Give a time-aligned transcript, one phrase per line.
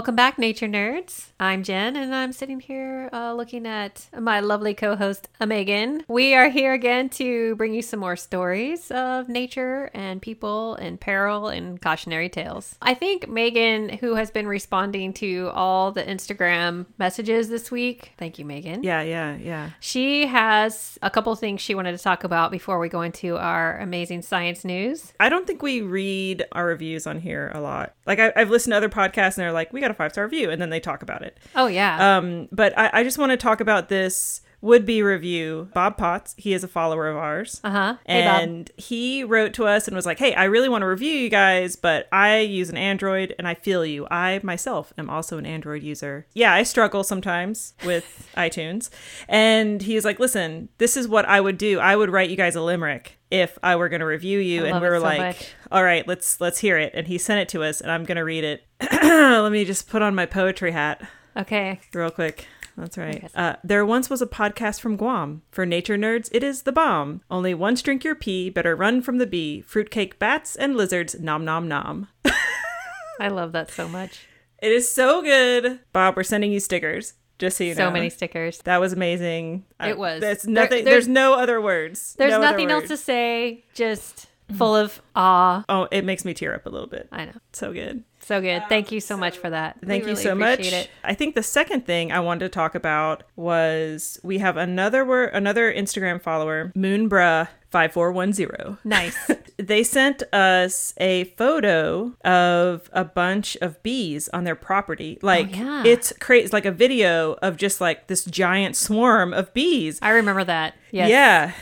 [0.00, 1.26] Welcome back, nature nerds.
[1.38, 6.04] I'm Jen, and I'm sitting here uh, looking at my lovely co host, Megan.
[6.08, 10.98] We are here again to bring you some more stories of nature and people and
[10.98, 12.76] peril and cautionary tales.
[12.80, 18.38] I think Megan, who has been responding to all the Instagram messages this week, thank
[18.38, 18.82] you, Megan.
[18.82, 19.70] Yeah, yeah, yeah.
[19.80, 23.78] She has a couple things she wanted to talk about before we go into our
[23.78, 25.12] amazing science news.
[25.20, 27.94] I don't think we read our reviews on here a lot.
[28.06, 30.24] Like I, I've listened to other podcasts and they're like, we got a five star
[30.24, 31.38] review, and then they talk about it.
[31.54, 32.16] Oh, yeah.
[32.18, 35.70] Um, but I, I just want to talk about this would be review.
[35.72, 37.60] Bob Potts, he is a follower of ours.
[37.64, 37.96] Uh huh.
[38.04, 38.42] Hey, Bob.
[38.42, 41.30] and he wrote to us and was like, Hey, I really want to review you
[41.30, 44.06] guys, but I use an Android and I feel you.
[44.10, 46.26] I myself am also an Android user.
[46.34, 48.90] Yeah, I struggle sometimes with iTunes.
[49.28, 51.78] And he's like, Listen, this is what I would do.
[51.78, 54.64] I would write you guys a limerick if I were going to review you.
[54.66, 55.48] And we were so like, much.
[55.70, 56.92] All right, let's let's hear it.
[56.94, 58.64] And he sent it to us and I'm going to read it.
[58.92, 61.06] Let me just put on my poetry hat
[61.36, 61.80] Okay.
[61.94, 62.46] real quick.
[62.76, 63.30] That's right.
[63.34, 65.42] Uh, there once was a podcast from Guam.
[65.50, 67.20] For nature nerds, it is the bomb.
[67.30, 69.60] Only once drink your pee, better run from the bee.
[69.60, 72.08] Fruitcake bats and lizards, nom nom nom.
[73.20, 74.26] I love that so much.
[74.62, 75.80] It is so good.
[75.92, 77.14] Bob, we're sending you stickers.
[77.40, 77.86] Just so you know.
[77.86, 78.58] So many stickers.
[78.58, 79.64] That was amazing.
[79.80, 80.20] It was.
[80.20, 80.84] That's There- nothing.
[80.84, 82.14] there's- there's, no other words.
[82.18, 85.64] There's No nothing else to say, just full of awe.
[85.68, 87.08] Oh, it makes me tear up a little bit.
[87.12, 87.32] I know.
[87.52, 88.04] So good.
[88.20, 88.62] So good.
[88.68, 89.78] Thank you so much for that.
[89.80, 90.60] We Thank you really so much.
[90.72, 90.90] It.
[91.02, 95.30] I think the second thing I wanted to talk about was we have another word,
[95.32, 98.78] another Instagram follower, Moonbra five four one zero.
[98.84, 99.16] Nice.
[99.60, 105.18] They sent us a photo of a bunch of bees on their property.
[105.22, 105.82] Oh, like Oh, yeah.
[105.84, 106.48] it's crazy.
[106.50, 109.98] Like a video of just like this giant swarm of bees.
[110.00, 110.76] I remember that.
[110.92, 111.10] Yes.
[111.10, 111.52] Yeah.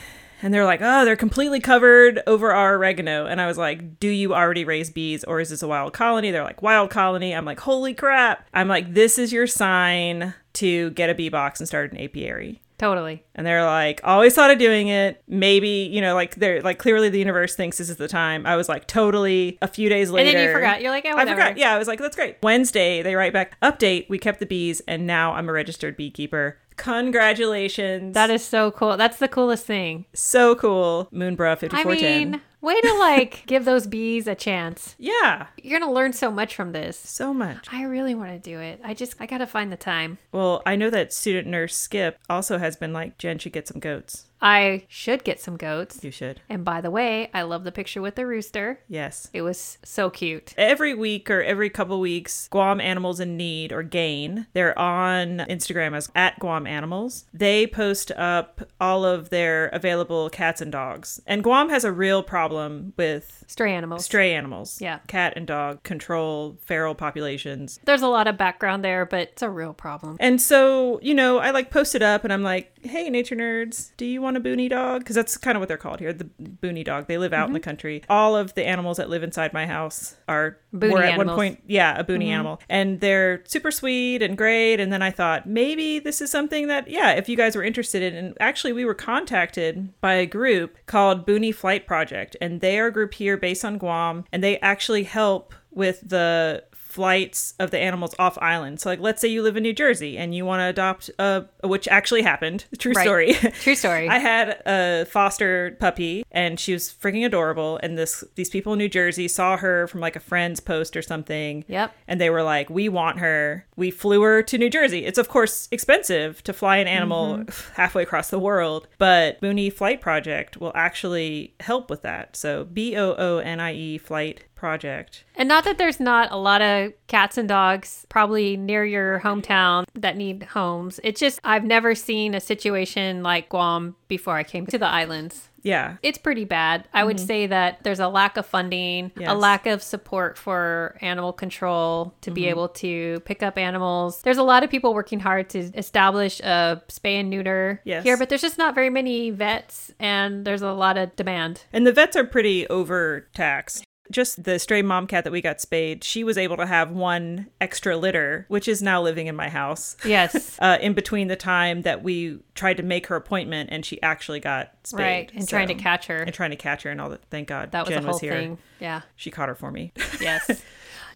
[0.41, 3.26] And they're like, oh, they're completely covered over our oregano.
[3.26, 6.31] And I was like, do you already raise bees or is this a wild colony?
[6.31, 7.34] They're like, wild colony.
[7.34, 8.47] I'm like, holy crap.
[8.54, 12.62] I'm like, this is your sign to get a bee box and start an apiary.
[12.78, 13.25] Totally.
[13.34, 15.21] And they're like, always thought of doing it.
[15.26, 18.47] Maybe, you know, like they're like clearly the universe thinks this is the time.
[18.47, 19.59] I was like, totally.
[19.60, 20.81] A few days later, And then you forgot.
[20.81, 21.59] You're like, oh, I forgot.
[21.59, 22.37] Yeah, I was like, that's great.
[22.41, 24.09] Wednesday, they write back, update.
[24.09, 26.59] We kept the bees, and now I'm a registered beekeeper.
[26.78, 28.15] Congratulations.
[28.15, 28.97] That is so cool.
[28.97, 30.06] That's the coolest thing.
[30.15, 31.09] so cool.
[31.12, 32.31] Moonbra I 5410.
[32.31, 34.94] mean, way to like give those bees a chance.
[34.99, 36.99] yeah, You're going to learn so much from this.
[36.99, 37.67] so much.
[37.72, 38.81] I really want to do it.
[38.84, 40.19] I just, I got to find the time.
[40.33, 43.81] Well, I know that student nurse Skip also has been like, Jen should get some
[43.81, 44.27] goats.
[44.41, 46.03] I should get some goats.
[46.03, 46.41] You should.
[46.49, 48.81] And by the way, I love the picture with the rooster.
[48.88, 49.28] Yes.
[49.32, 50.54] It was so cute.
[50.56, 55.97] Every week or every couple weeks, Guam Animals in Need or GAIN, they're on Instagram
[55.97, 57.25] as at Guam Animals.
[57.32, 61.20] They post up all of their available cats and dogs.
[61.26, 64.05] And Guam has a real problem with Stray animals.
[64.05, 64.81] stray animals.
[64.81, 64.99] Yeah.
[65.06, 67.81] Cat and dog control feral populations.
[67.84, 70.16] There's a lot of background there, but it's a real problem.
[70.20, 73.91] And so, you know, I like post it up and I'm like, hey, nature nerds,
[73.97, 75.00] do you want a boonie dog?
[75.00, 77.06] Because that's kind of what they're called here, the boonie dog.
[77.09, 77.49] They live out Mm-hmm.
[77.50, 78.03] in the country.
[78.09, 81.27] All of the animals that live inside my house are Boonie were at animals.
[81.28, 82.61] one point, yeah, a boonie animal.
[82.69, 84.81] And they're super sweet and great.
[84.81, 88.03] And then I thought maybe this is something that, yeah, if you guys were interested
[88.03, 88.15] in.
[88.15, 92.37] And actually, we were contacted by a group called Boonie Flight Project.
[92.41, 94.25] And they are a group here based on Guam.
[94.33, 98.81] And they actually help with the flights of the animals off island.
[98.81, 101.44] So like let's say you live in New Jersey and you want to adopt a
[101.62, 102.65] which actually happened.
[102.78, 103.04] True Right.
[103.04, 103.34] story.
[103.60, 104.09] True story.
[104.09, 108.78] I had a foster puppy and she was freaking adorable and this these people in
[108.78, 111.65] New Jersey saw her from like a friend's post or something.
[111.69, 111.94] Yep.
[112.09, 115.05] And they were like, "We want her." We flew her to New Jersey.
[115.05, 117.72] It's of course expensive to fly an animal mm-hmm.
[117.75, 122.35] halfway across the world, but Boonie Flight Project will actually help with that.
[122.35, 125.25] So B O O N I E Flight Project.
[125.37, 129.84] And not that there's not a lot of cats and dogs probably near your hometown
[129.94, 130.99] that need homes.
[131.05, 135.49] It's just I've never seen a situation like Guam before I came to the islands.
[135.62, 135.96] Yeah.
[136.02, 136.88] It's pretty bad.
[136.93, 137.26] I would mm-hmm.
[137.26, 142.31] say that there's a lack of funding, a lack of support for animal control to
[142.31, 142.50] be mm-hmm.
[142.50, 144.22] able to pick up animals.
[144.22, 148.02] There's a lot of people working hard to establish a spay and neuter Yes.
[148.02, 151.64] here, but there's just not very many vets and there's a lot of demand.
[151.72, 153.84] And the vets are pretty overtaxed.
[154.10, 157.46] Just the stray mom cat that we got spayed, she was able to have one
[157.60, 159.96] extra litter, which is now living in my house.
[160.05, 160.56] Yes.
[160.69, 164.40] Uh, in between the time that we tried to make her appointment and she actually
[164.40, 165.00] got spayed.
[165.00, 165.32] right.
[165.34, 166.16] And trying to catch her.
[166.22, 167.22] and trying to catch her and all that.
[167.31, 168.32] Thank God That was Jen a whole was here.
[168.32, 168.58] thing.
[168.81, 169.02] Yeah.
[169.14, 169.93] She caught her for me.
[170.20, 170.62] Yes.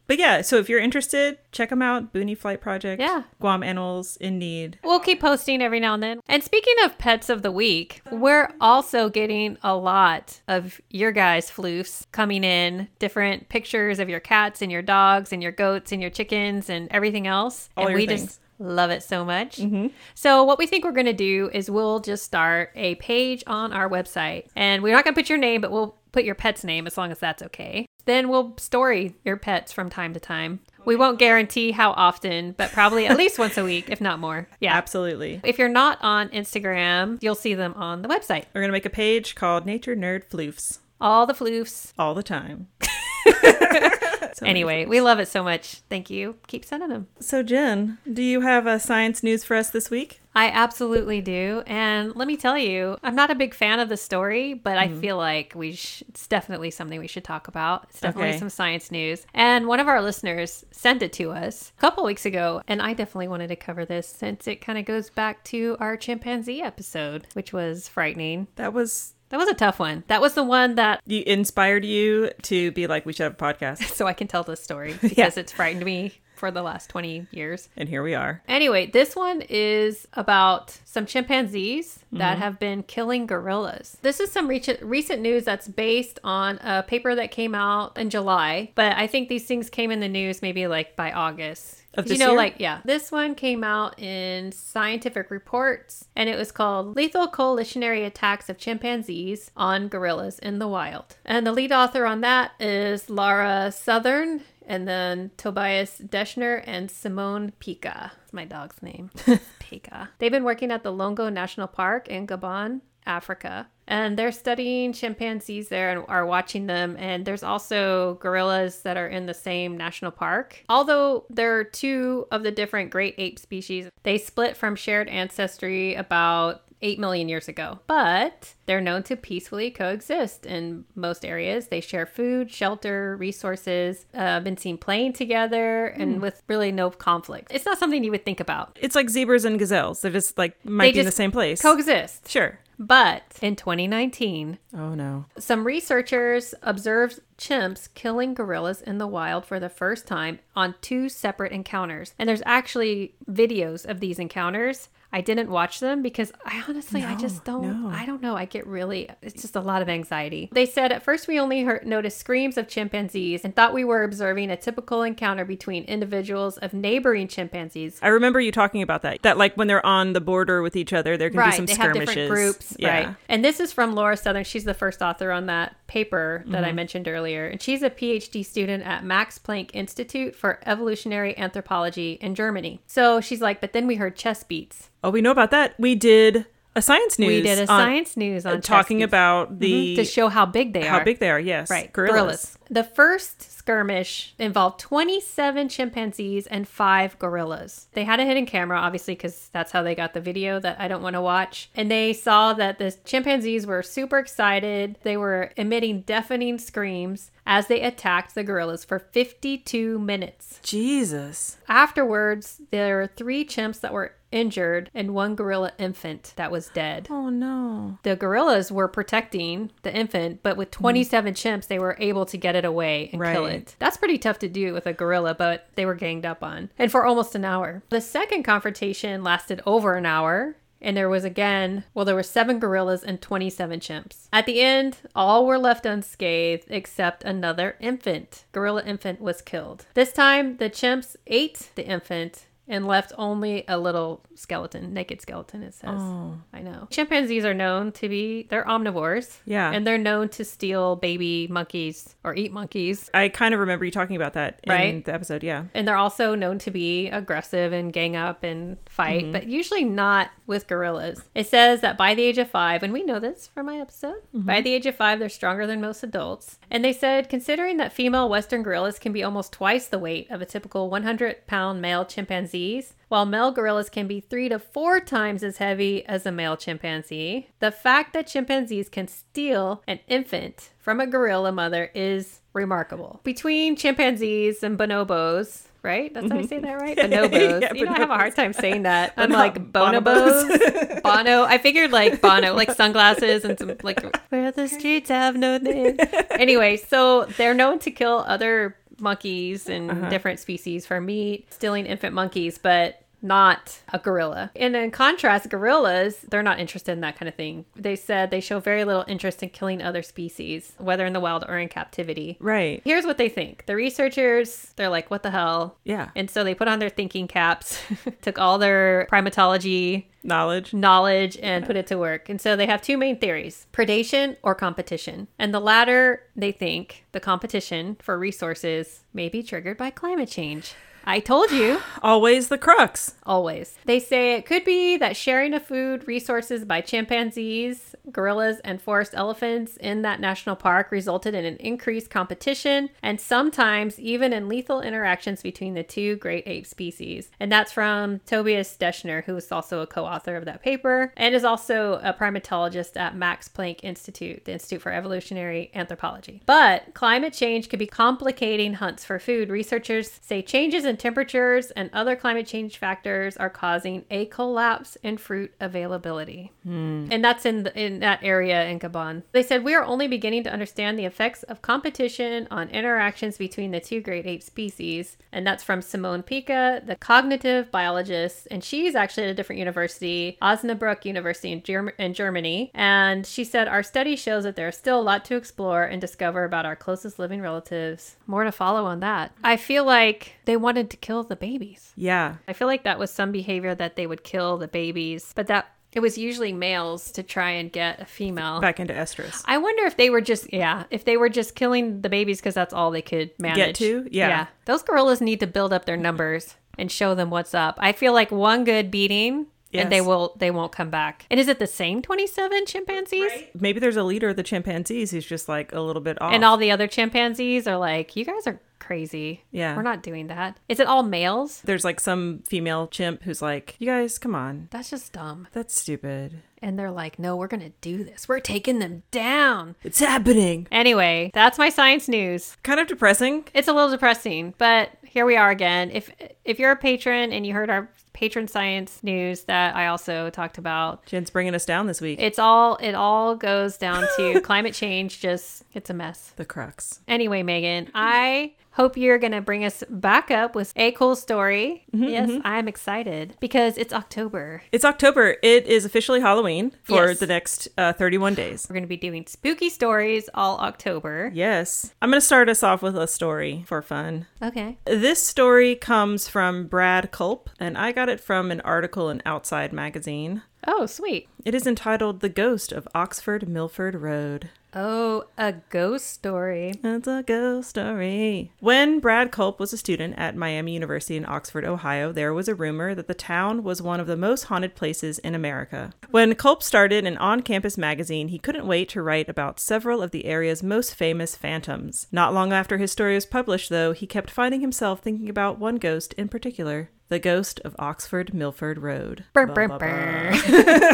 [0.06, 2.12] But yeah, so if you're interested, check them out.
[2.12, 3.00] Boonie Flight Project.
[3.00, 3.22] Yeah.
[3.40, 4.78] Guam Animals in Need.
[4.84, 6.20] We'll keep posting every now and then.
[6.26, 11.50] And speaking of pets of the week, we're also getting a lot of your guys'
[11.50, 16.02] floofs coming in, different pictures of your cats and your dogs and your goats and
[16.02, 17.70] your chickens and everything else.
[17.76, 18.22] All and we things.
[18.22, 19.58] just love it so much.
[19.58, 19.88] Mm-hmm.
[20.14, 23.72] So what we think we're going to do is we'll just start a page on
[23.72, 24.46] our website.
[24.56, 26.96] And we're not going to put your name, but we'll put your pet's name as
[26.96, 27.86] long as that's okay.
[28.04, 30.60] Then we'll story your pets from time to time.
[30.84, 34.48] We won't guarantee how often, but probably at least once a week, if not more.
[34.60, 34.76] Yeah.
[34.76, 35.40] Absolutely.
[35.44, 38.44] If you're not on Instagram, you'll see them on the website.
[38.54, 41.92] We're going to make a page called Nature Nerd Floofs All the floofs.
[41.98, 42.68] all the time.
[44.34, 45.82] So Anyway, we love it so much.
[45.90, 46.36] Thank you.
[46.46, 47.06] Keep sending them.
[47.20, 50.21] So, Jen, do you have a science news for us this week?
[50.34, 51.62] I absolutely do.
[51.66, 54.88] And let me tell you, I'm not a big fan of the story, but I
[54.88, 55.00] mm-hmm.
[55.00, 57.86] feel like we sh- it's definitely something we should talk about.
[57.90, 58.38] It's definitely Okay.
[58.38, 59.26] some science news.
[59.34, 62.94] And one of our listeners sent it to us a couple weeks ago, and I
[62.94, 67.26] definitely wanted to cover this since it kind of goes back to our chimpanzee episode,
[67.34, 68.48] which was frightening.
[68.56, 70.04] That was That was a tough one.
[70.08, 73.36] That was the one that you inspired you to be like, we should have a
[73.36, 73.82] podcast.
[73.94, 77.68] so I can tell this story because it's frightened me for the last 20 years.
[77.76, 78.42] And here we are.
[78.48, 82.42] Anyway, this one is about some chimpanzees that mm-hmm.
[82.42, 83.96] have been killing gorillas.
[84.02, 88.10] This is some recent recent news that's based on a paper that came out in
[88.10, 91.78] July, but I think these things came in the news maybe like by August.
[91.94, 92.36] Of you know, year?
[92.36, 98.04] like yeah, this one came out in Scientific Reports, and it was called "Lethal Coalitionary
[98.04, 103.10] Attacks of Chimpanzees on Gorillas in the Wild." And the lead author on that is
[103.10, 104.40] Laura Southern,
[104.72, 108.12] and then Tobias Deschner and Simone Pika.
[108.22, 109.10] It's my dog's name,
[109.60, 110.08] Pika.
[110.18, 113.68] They've been working at the Loango National Park in Gabon, Africa.
[113.86, 116.96] And they're studying chimpanzees there and are watching them.
[116.98, 120.64] And there's also gorillas that are in the same national park.
[120.70, 125.96] Although there are two of the different great ape species, they split from shared ancestry
[125.96, 127.78] about 8 million years ago.
[127.86, 131.68] But they're known to peacefully coexist in most areas.
[131.68, 137.52] They share food, shelter, resources, uh, been seen playing together, and with really no conflict.
[137.54, 138.78] It's not something you would think about.
[138.80, 140.00] It's like zebras and gazelles.
[140.02, 141.62] They're just like might be in the same place.
[141.62, 142.28] Coexist.
[142.28, 142.58] sure.
[142.78, 145.26] But in 2019, Oh no.
[145.38, 151.08] some researchers observed chimps killing gorillas in the wild for the first time on two
[151.08, 152.14] separate encounters.
[152.18, 154.88] And there's actually videos of these encounters.
[155.12, 157.88] I didn't watch them because I honestly, I just don't, no.
[157.90, 158.34] I don't know.
[158.36, 160.48] I get really, it's just a lot of anxiety.
[160.52, 164.04] They said at first we only heard, noticed screams of chimpanzees and thought we were
[164.04, 167.98] observing a typical encounter between individuals of neighboring chimpanzees.
[168.02, 169.22] I remember you talking about that.
[169.22, 171.74] That like when they're on the border with each other, there can be some they
[171.74, 172.88] have different groups Yeah.
[173.06, 176.56] right and this is from laura southern she's the first author on that paper that
[176.58, 176.64] Mm-hmm.
[176.64, 182.18] i mentioned earlier and she's a phd student at max planck institute for evolutionary anthropology
[182.20, 185.50] in germany so she's like but then we heard chest beats Oh, we know about
[185.50, 185.74] that.
[185.78, 187.28] We did a science news.
[187.28, 189.58] we did a on- science news on talking about mm-hmm.
[189.58, 191.40] the to show how big they how are How big they are.
[191.40, 192.56] Yes, Right, gorillas.
[192.70, 197.88] The first skirmish involved 27 chimpanzees and five gorillas.
[197.92, 200.88] They had a hidden camera, obviously, because that's how they got the video that I
[200.88, 201.70] don't want to watch.
[201.74, 204.98] And they saw that the chimpanzees were super excited.
[205.02, 210.58] They were emitting deafening screams as they attacked the gorillas for 52 minutes.
[210.62, 211.58] Jesus.
[211.68, 217.06] Afterwards, there were three chimps that were injured and one gorilla infant that was dead
[217.10, 217.98] Oh no.
[218.02, 220.82] the gorillas were protecting the infant, but with hmm.
[220.82, 223.76] 27 chimps, they were able to get it away and kill it.
[223.78, 226.70] That's pretty tough to do with a gorilla, but they were ganged up on.
[226.78, 227.82] And for almost an hour.
[227.90, 230.56] The second confrontation lasted over an hour.
[230.84, 234.26] And there was again, well, there were seven gorillas and 27 chimps.
[234.32, 238.46] At the end, all were left unscathed except another infant.
[238.50, 239.86] Gorilla infant was killed.
[239.94, 245.62] This time, the chimps ate the infant and left only a little skeleton, naked skeleton,
[245.62, 245.90] it says.
[246.00, 246.38] Oh.
[246.52, 246.86] I know.
[246.90, 249.38] Chimpanzees are known to be, they're omnivores.
[249.44, 249.70] Yeah.
[249.72, 253.10] And they're known to steal baby monkeys or eat monkeys.
[253.12, 255.04] I kind of remember you talking about that in Right?
[255.04, 255.42] the episode.
[255.42, 255.64] Yeah.
[255.74, 259.32] And they're also known to be aggressive and gang up and fight, mm-hmm.
[259.32, 261.20] but usually not with gorillas.
[261.34, 264.22] It says that by the age of five, and we know this from my episode,
[264.34, 264.46] mm-hmm.
[264.46, 266.58] by the age of five, they're stronger than most adults.
[266.70, 270.40] And they said, considering that female Western gorillas can be almost twice the weight of
[270.40, 275.00] a typical 100 pound male chimpanzee, chimpanzees, while male gorillas can be three to four
[275.00, 277.48] times as heavy as a male chimpanzee.
[277.60, 283.20] The fact that chimpanzees can steal an infant from a gorilla mother is remarkable.
[283.24, 286.12] Between chimpanzees and bonobos, right?
[286.12, 286.96] That's how I say that right?
[286.96, 287.12] Mm-hmm.
[287.12, 287.60] Bonobos.
[287.60, 289.14] Yeah, you know, I have a hard time saying that.
[289.16, 291.02] I'm like bonobos.
[291.02, 291.44] Bono.
[291.44, 295.96] I figured like Bono, like sunglasses and some like where the streets have no name.
[296.30, 300.08] Anyway, so they're known to kill other monkeys and Uh-huh.
[300.08, 304.50] different species for meat, stealing infant monkeys, but not a gorilla.
[304.56, 307.64] And in contrast, gorillas, they're not interested in that kind of thing.
[307.76, 311.44] They said they show very little interest in killing other species, whether in the wild
[311.48, 312.36] or in captivity.
[312.40, 312.82] Right.
[312.84, 313.66] Here's what they think.
[313.66, 315.76] The researchers, they're like, what the hell?
[315.84, 316.10] Yeah.
[316.16, 317.80] And so they put on their thinking caps,
[318.22, 320.72] took all their primatology Knowledge.
[320.72, 322.28] knowledge and put it to work.
[322.28, 325.26] And so they have two main theories predation or competition.
[325.38, 330.74] And the latter, they think the competition for resources may be triggered by climate change.
[331.04, 331.80] I told you.
[332.02, 333.14] Always the crux.
[333.24, 333.76] Always.
[333.84, 339.12] They say it could be that sharing of food resources by chimpanzees, gorillas, and forest
[339.14, 344.80] elephants in that national park resulted in an increased competition and sometimes even in lethal
[344.80, 347.30] interactions between the two great ape species.
[347.38, 351.34] And that's from Tobias Deschner, who is also a co author of that paper and
[351.34, 356.42] is also a primatologist at Max Planck Institute, the Institute for Evolutionary Anthropology.
[356.46, 359.48] But climate change could be complicating hunts for food.
[359.48, 365.16] Researchers say changes in temperatures and other climate change factors are causing a collapse in
[365.16, 366.52] fruit availability.
[366.64, 367.08] Hmm.
[367.10, 369.22] And that's in the, in that area in Gabon.
[369.32, 373.70] They said we are only beginning to understand the effects of competition on interactions between
[373.70, 375.16] the two great ape species.
[375.32, 380.38] And that's from Simone Pika, the cognitive biologist, and she's actually at a different university,
[380.42, 382.70] Osnabrück University in, Germ- in Germany.
[382.74, 386.44] And she said our study shows that there's still a lot to explore and discover
[386.44, 388.16] about our closest living relatives.
[388.26, 389.32] More to follow on that.
[389.42, 391.92] I feel like they wanted to kill the babies.
[391.96, 392.36] Yeah.
[392.48, 395.72] I feel like that was some behavior that they would kill the babies, but that
[395.92, 398.60] it was usually males to try and get a female.
[398.60, 399.42] Back into estrus.
[399.44, 402.54] I wonder if they were just yeah, if they were just killing the babies because
[402.54, 403.78] that's all they could manage.
[403.78, 404.08] to?
[404.10, 404.46] Yeah.
[404.64, 407.76] Those gorillas need to build up their numbers and show them what's up.
[407.78, 411.26] I feel like one good beating and they will they won't come back.
[411.30, 413.30] And is it the same twenty seven chimpanzees?
[413.58, 416.32] Maybe there's a leader of the chimpanzees who's just like a little bit off.
[416.32, 419.44] And all the other chimpanzees are like, you guys are crazy.
[419.52, 419.76] Yeah.
[419.76, 420.58] we're not doing that.
[420.68, 421.60] Is it all males?
[421.64, 425.46] there's like some female chimp who's like, "You guys, come on, That's just dumb.
[425.52, 426.42] that's stupid.
[426.60, 428.28] And they're like, no, we're going to do this.
[428.28, 429.76] We're taking them down.
[429.84, 432.56] It's happening." Anyway, that's my science news.
[432.64, 433.44] Kind of depressing.
[433.54, 435.90] It's a little depressing, but here we are again.
[435.92, 436.10] If
[436.44, 437.88] if you're a patron and you heard our
[438.22, 442.20] patron science news that I also talked about, Jen's bringing us down this week.
[442.20, 446.32] it's all it all goes down to climate change just it's a mess.
[446.36, 447.00] the crux.
[447.08, 451.84] Anyway, Megan, I hope you're going to bring us back up with a cool story.
[451.92, 454.62] yes, I'm excited because it's October.
[454.72, 455.36] It's October.
[455.42, 457.18] It is officially Halloween for Yes.
[457.18, 458.66] the next uh, 31 days.
[458.68, 461.30] We're going to be doing spooky stories all October.
[461.34, 461.94] Yes.
[462.02, 464.26] I'm going to start us off with a story for fun.
[464.42, 464.78] Okay.
[464.84, 469.72] This story comes from Brad Culp, and I got it from an article in Outside
[469.72, 470.42] Magazine.
[470.66, 471.28] Oh, sweet.
[471.44, 474.50] It is entitled The Ghost of Oxford Milford Road.
[474.74, 476.72] Oh, a ghost story.
[476.82, 478.52] It's a ghost story.
[478.58, 482.54] When Brad Culp was a student at Miami University in Oxford, Ohio, there was a
[482.54, 485.92] rumor that the town was one of the most haunted places in America.
[486.10, 490.10] When Culp started an on campus magazine, he couldn't wait to write about several of
[490.10, 492.06] the area's most famous phantoms.
[492.10, 495.76] Not long after his story was published, though, he kept finding himself thinking about one
[495.76, 499.24] ghost in particular the ghost of Oxford Milford Road.
[499.34, 500.32] Brr, Ba, brr, ba, ba.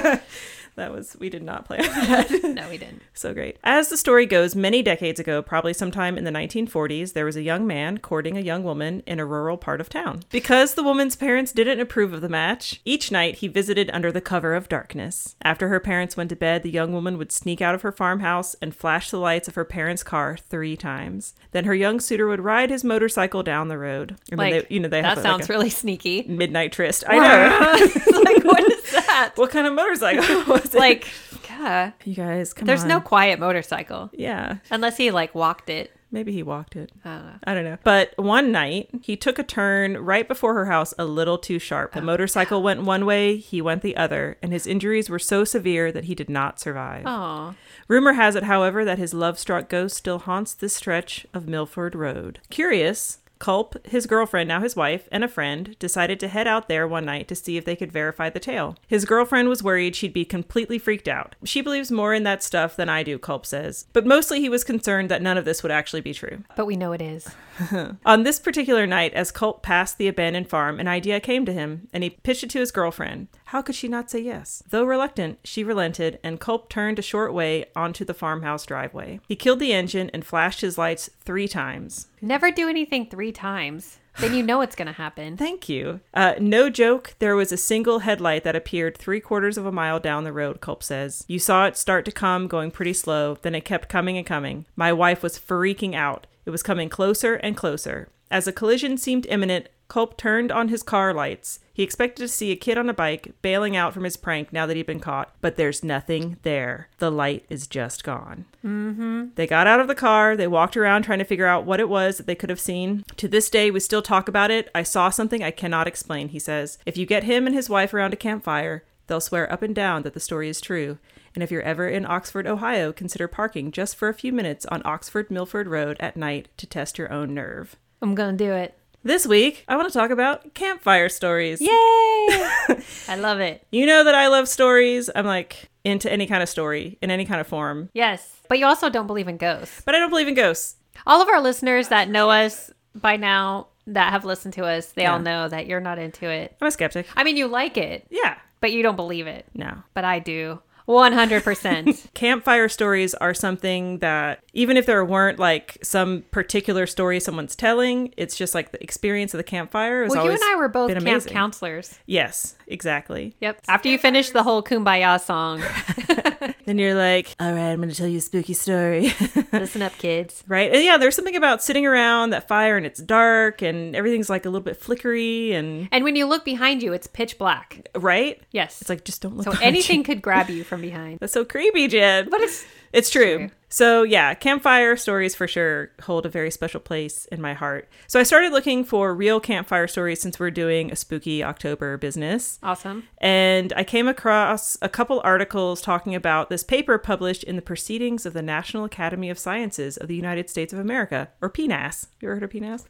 [0.03, 0.21] brr.
[0.79, 2.31] That was, we did not play that.
[2.45, 3.03] no, we didn't.
[3.13, 3.59] So great.
[3.65, 7.43] As the story goes, many decades ago, probably sometime in the 1940s, there was a
[7.43, 10.23] young man courting a young woman in a rural part of town.
[10.31, 14.21] Because the woman's parents didn't approve of the match, each night he visited under the
[14.21, 15.35] cover of darkness.
[15.43, 18.55] After her parents went to bed, the young woman would sneak out of her farmhouse
[18.63, 21.35] and flash the lights of her parents' car three times.
[21.51, 24.17] Then her young suitor would ride his motorcycle down the road.
[24.31, 26.23] Like, they, you know, they that sounds like really sneaky.
[26.29, 27.03] midnight tryst.
[27.09, 28.21] I know.
[28.23, 29.33] like, what is that?
[29.37, 30.45] what kind of motorcycle
[30.75, 30.79] it?
[30.89, 31.09] Like,
[31.49, 32.89] God, you guys, come there's on.
[32.89, 35.91] no quiet motorcycle Yeah, unless he like walked it.
[36.13, 36.93] maybe he walked it.
[37.05, 37.39] I don't know.
[37.45, 37.79] I don't know.
[37.85, 41.93] But one night, he took a turn right before her house a little too sharp.
[41.95, 45.43] Oh, The motorcycle went one way, he went the other, and his injuries were so
[45.45, 47.03] severe that he did not survive.
[47.07, 47.55] Oh,
[47.89, 51.95] Rumor has it, however, that his love struck ghost still haunts this stretch of Milford
[51.95, 52.41] Road.
[52.51, 56.87] Curious, Culp, his girlfriend, now his wife, and a friend decided to head out there
[56.87, 58.77] one night to see if they could verify the tale.
[58.87, 61.35] His girlfriend was worried she'd be completely freaked out.
[61.45, 64.65] She believes more in that stuff than I do, Culp says, but mostly he was
[64.65, 66.45] concerned that none of this would actually be true.
[66.57, 67.29] But we know it is.
[68.05, 71.89] On this particular night, as Culp passed the abandoned farm, an idea came to him,
[71.93, 73.29] and he pitched it to his girlfriend.
[73.49, 74.63] How could she not say yes?
[74.69, 79.21] Though reluctant, she relented, and Culp turned a short way onto the farmhouse driveway.
[79.27, 82.09] He killed the engine and flashed his lights three times.
[82.21, 84.01] Never do anything three times.
[84.19, 85.37] Then you know it's going to happen.
[85.39, 86.01] Thank you.
[86.13, 89.99] Uh, no joke, there was a single headlight that appeared three quarters of a mile
[89.99, 91.25] down the road, Culp says.
[91.27, 94.67] You saw it start to come, going pretty slow, then it kept coming and coming.
[94.77, 96.27] My wife was freaking out.
[96.45, 98.11] It was coming closer and closer.
[98.31, 101.61] As a collision seemed imminent, Culp turned on his car lights.
[101.73, 104.67] He expected to see a kid on a bike bailing out from his prank now
[104.67, 106.89] that he'd been caught, but there's nothing there.
[106.99, 108.45] The light is just gone.
[108.65, 109.29] Mm-hmm.
[109.37, 110.37] They got out of the car.
[110.37, 113.05] They walked around trying to figure out what it was that they could have seen.
[113.17, 114.71] To this day, we still talk about it.
[114.75, 116.79] I saw something I cannot explain, he says.
[116.85, 120.03] If you get him and his wife around a campfire, they'll swear up and down
[120.03, 120.99] that the story is true.
[121.35, 124.83] And if you're ever in Oxford, Ohio, consider parking just for a few minutes on
[124.85, 127.77] Oxford Milford Road at night to test your own nerve.
[128.03, 128.78] I'm going to do it.
[129.05, 131.61] This week, I want to talk about campfire stories.
[131.61, 131.69] Yay!
[133.09, 133.67] I love it.
[133.71, 135.09] You know that I love stories.
[135.15, 138.35] I'm like into any kind of story in any kind of form, Yes.
[138.49, 139.83] But you also don't believe in ghosts.
[139.85, 140.77] but I don't believe in ghosts.
[141.07, 145.07] All of our listeners that know us by now, that have listened to us, they
[145.07, 146.57] all know that you're not into it.
[146.61, 147.07] I'm a skeptic.
[147.17, 148.37] I mean, you like it, Yeah.
[148.61, 149.47] but you don't believe it.
[149.55, 149.83] No.
[149.95, 150.61] But I do.
[150.89, 152.09] 100%.
[152.15, 158.13] Campfire stories are something that, even if there weren't like some particular story someone's telling,
[158.17, 160.05] it's just like the experience of the campfire.
[160.05, 161.99] Has well, you and I were both camp counselors.
[162.07, 163.37] Yes, exactly.
[163.41, 163.63] Yep.
[163.69, 165.63] After you finish the whole Kumbaya song,
[166.69, 169.11] Then you're like, all right, I'm going to tell you a spooky story.
[169.55, 170.45] listen up, kids.
[170.47, 170.71] right?
[170.71, 174.45] And yeah, there's something about sitting around that fire and it's dark and everything's like
[174.45, 177.89] a little bit flickery and, And when you look behind you, it's pitch black.
[177.95, 178.39] right?
[178.51, 178.83] Yes.
[178.83, 180.05] It's like, just don't look so anything you.
[180.05, 181.19] could grab you from behind.
[181.21, 182.29] That's so creepy, Jen.
[182.29, 183.51] But it's It's true.
[183.71, 187.87] So, yeah, campfire stories for sure hold a very special place in my heart.
[188.07, 192.59] So, I started looking for real campfire stories since we're doing a spooky October business.
[192.63, 193.07] awesome.
[193.19, 198.25] And I came across a couple articles talking about this paper published in the Proceedings
[198.25, 202.07] of the National Academy of Sciences of the United States of America, or PNAS.
[202.21, 202.87] You ever heard of PNAS?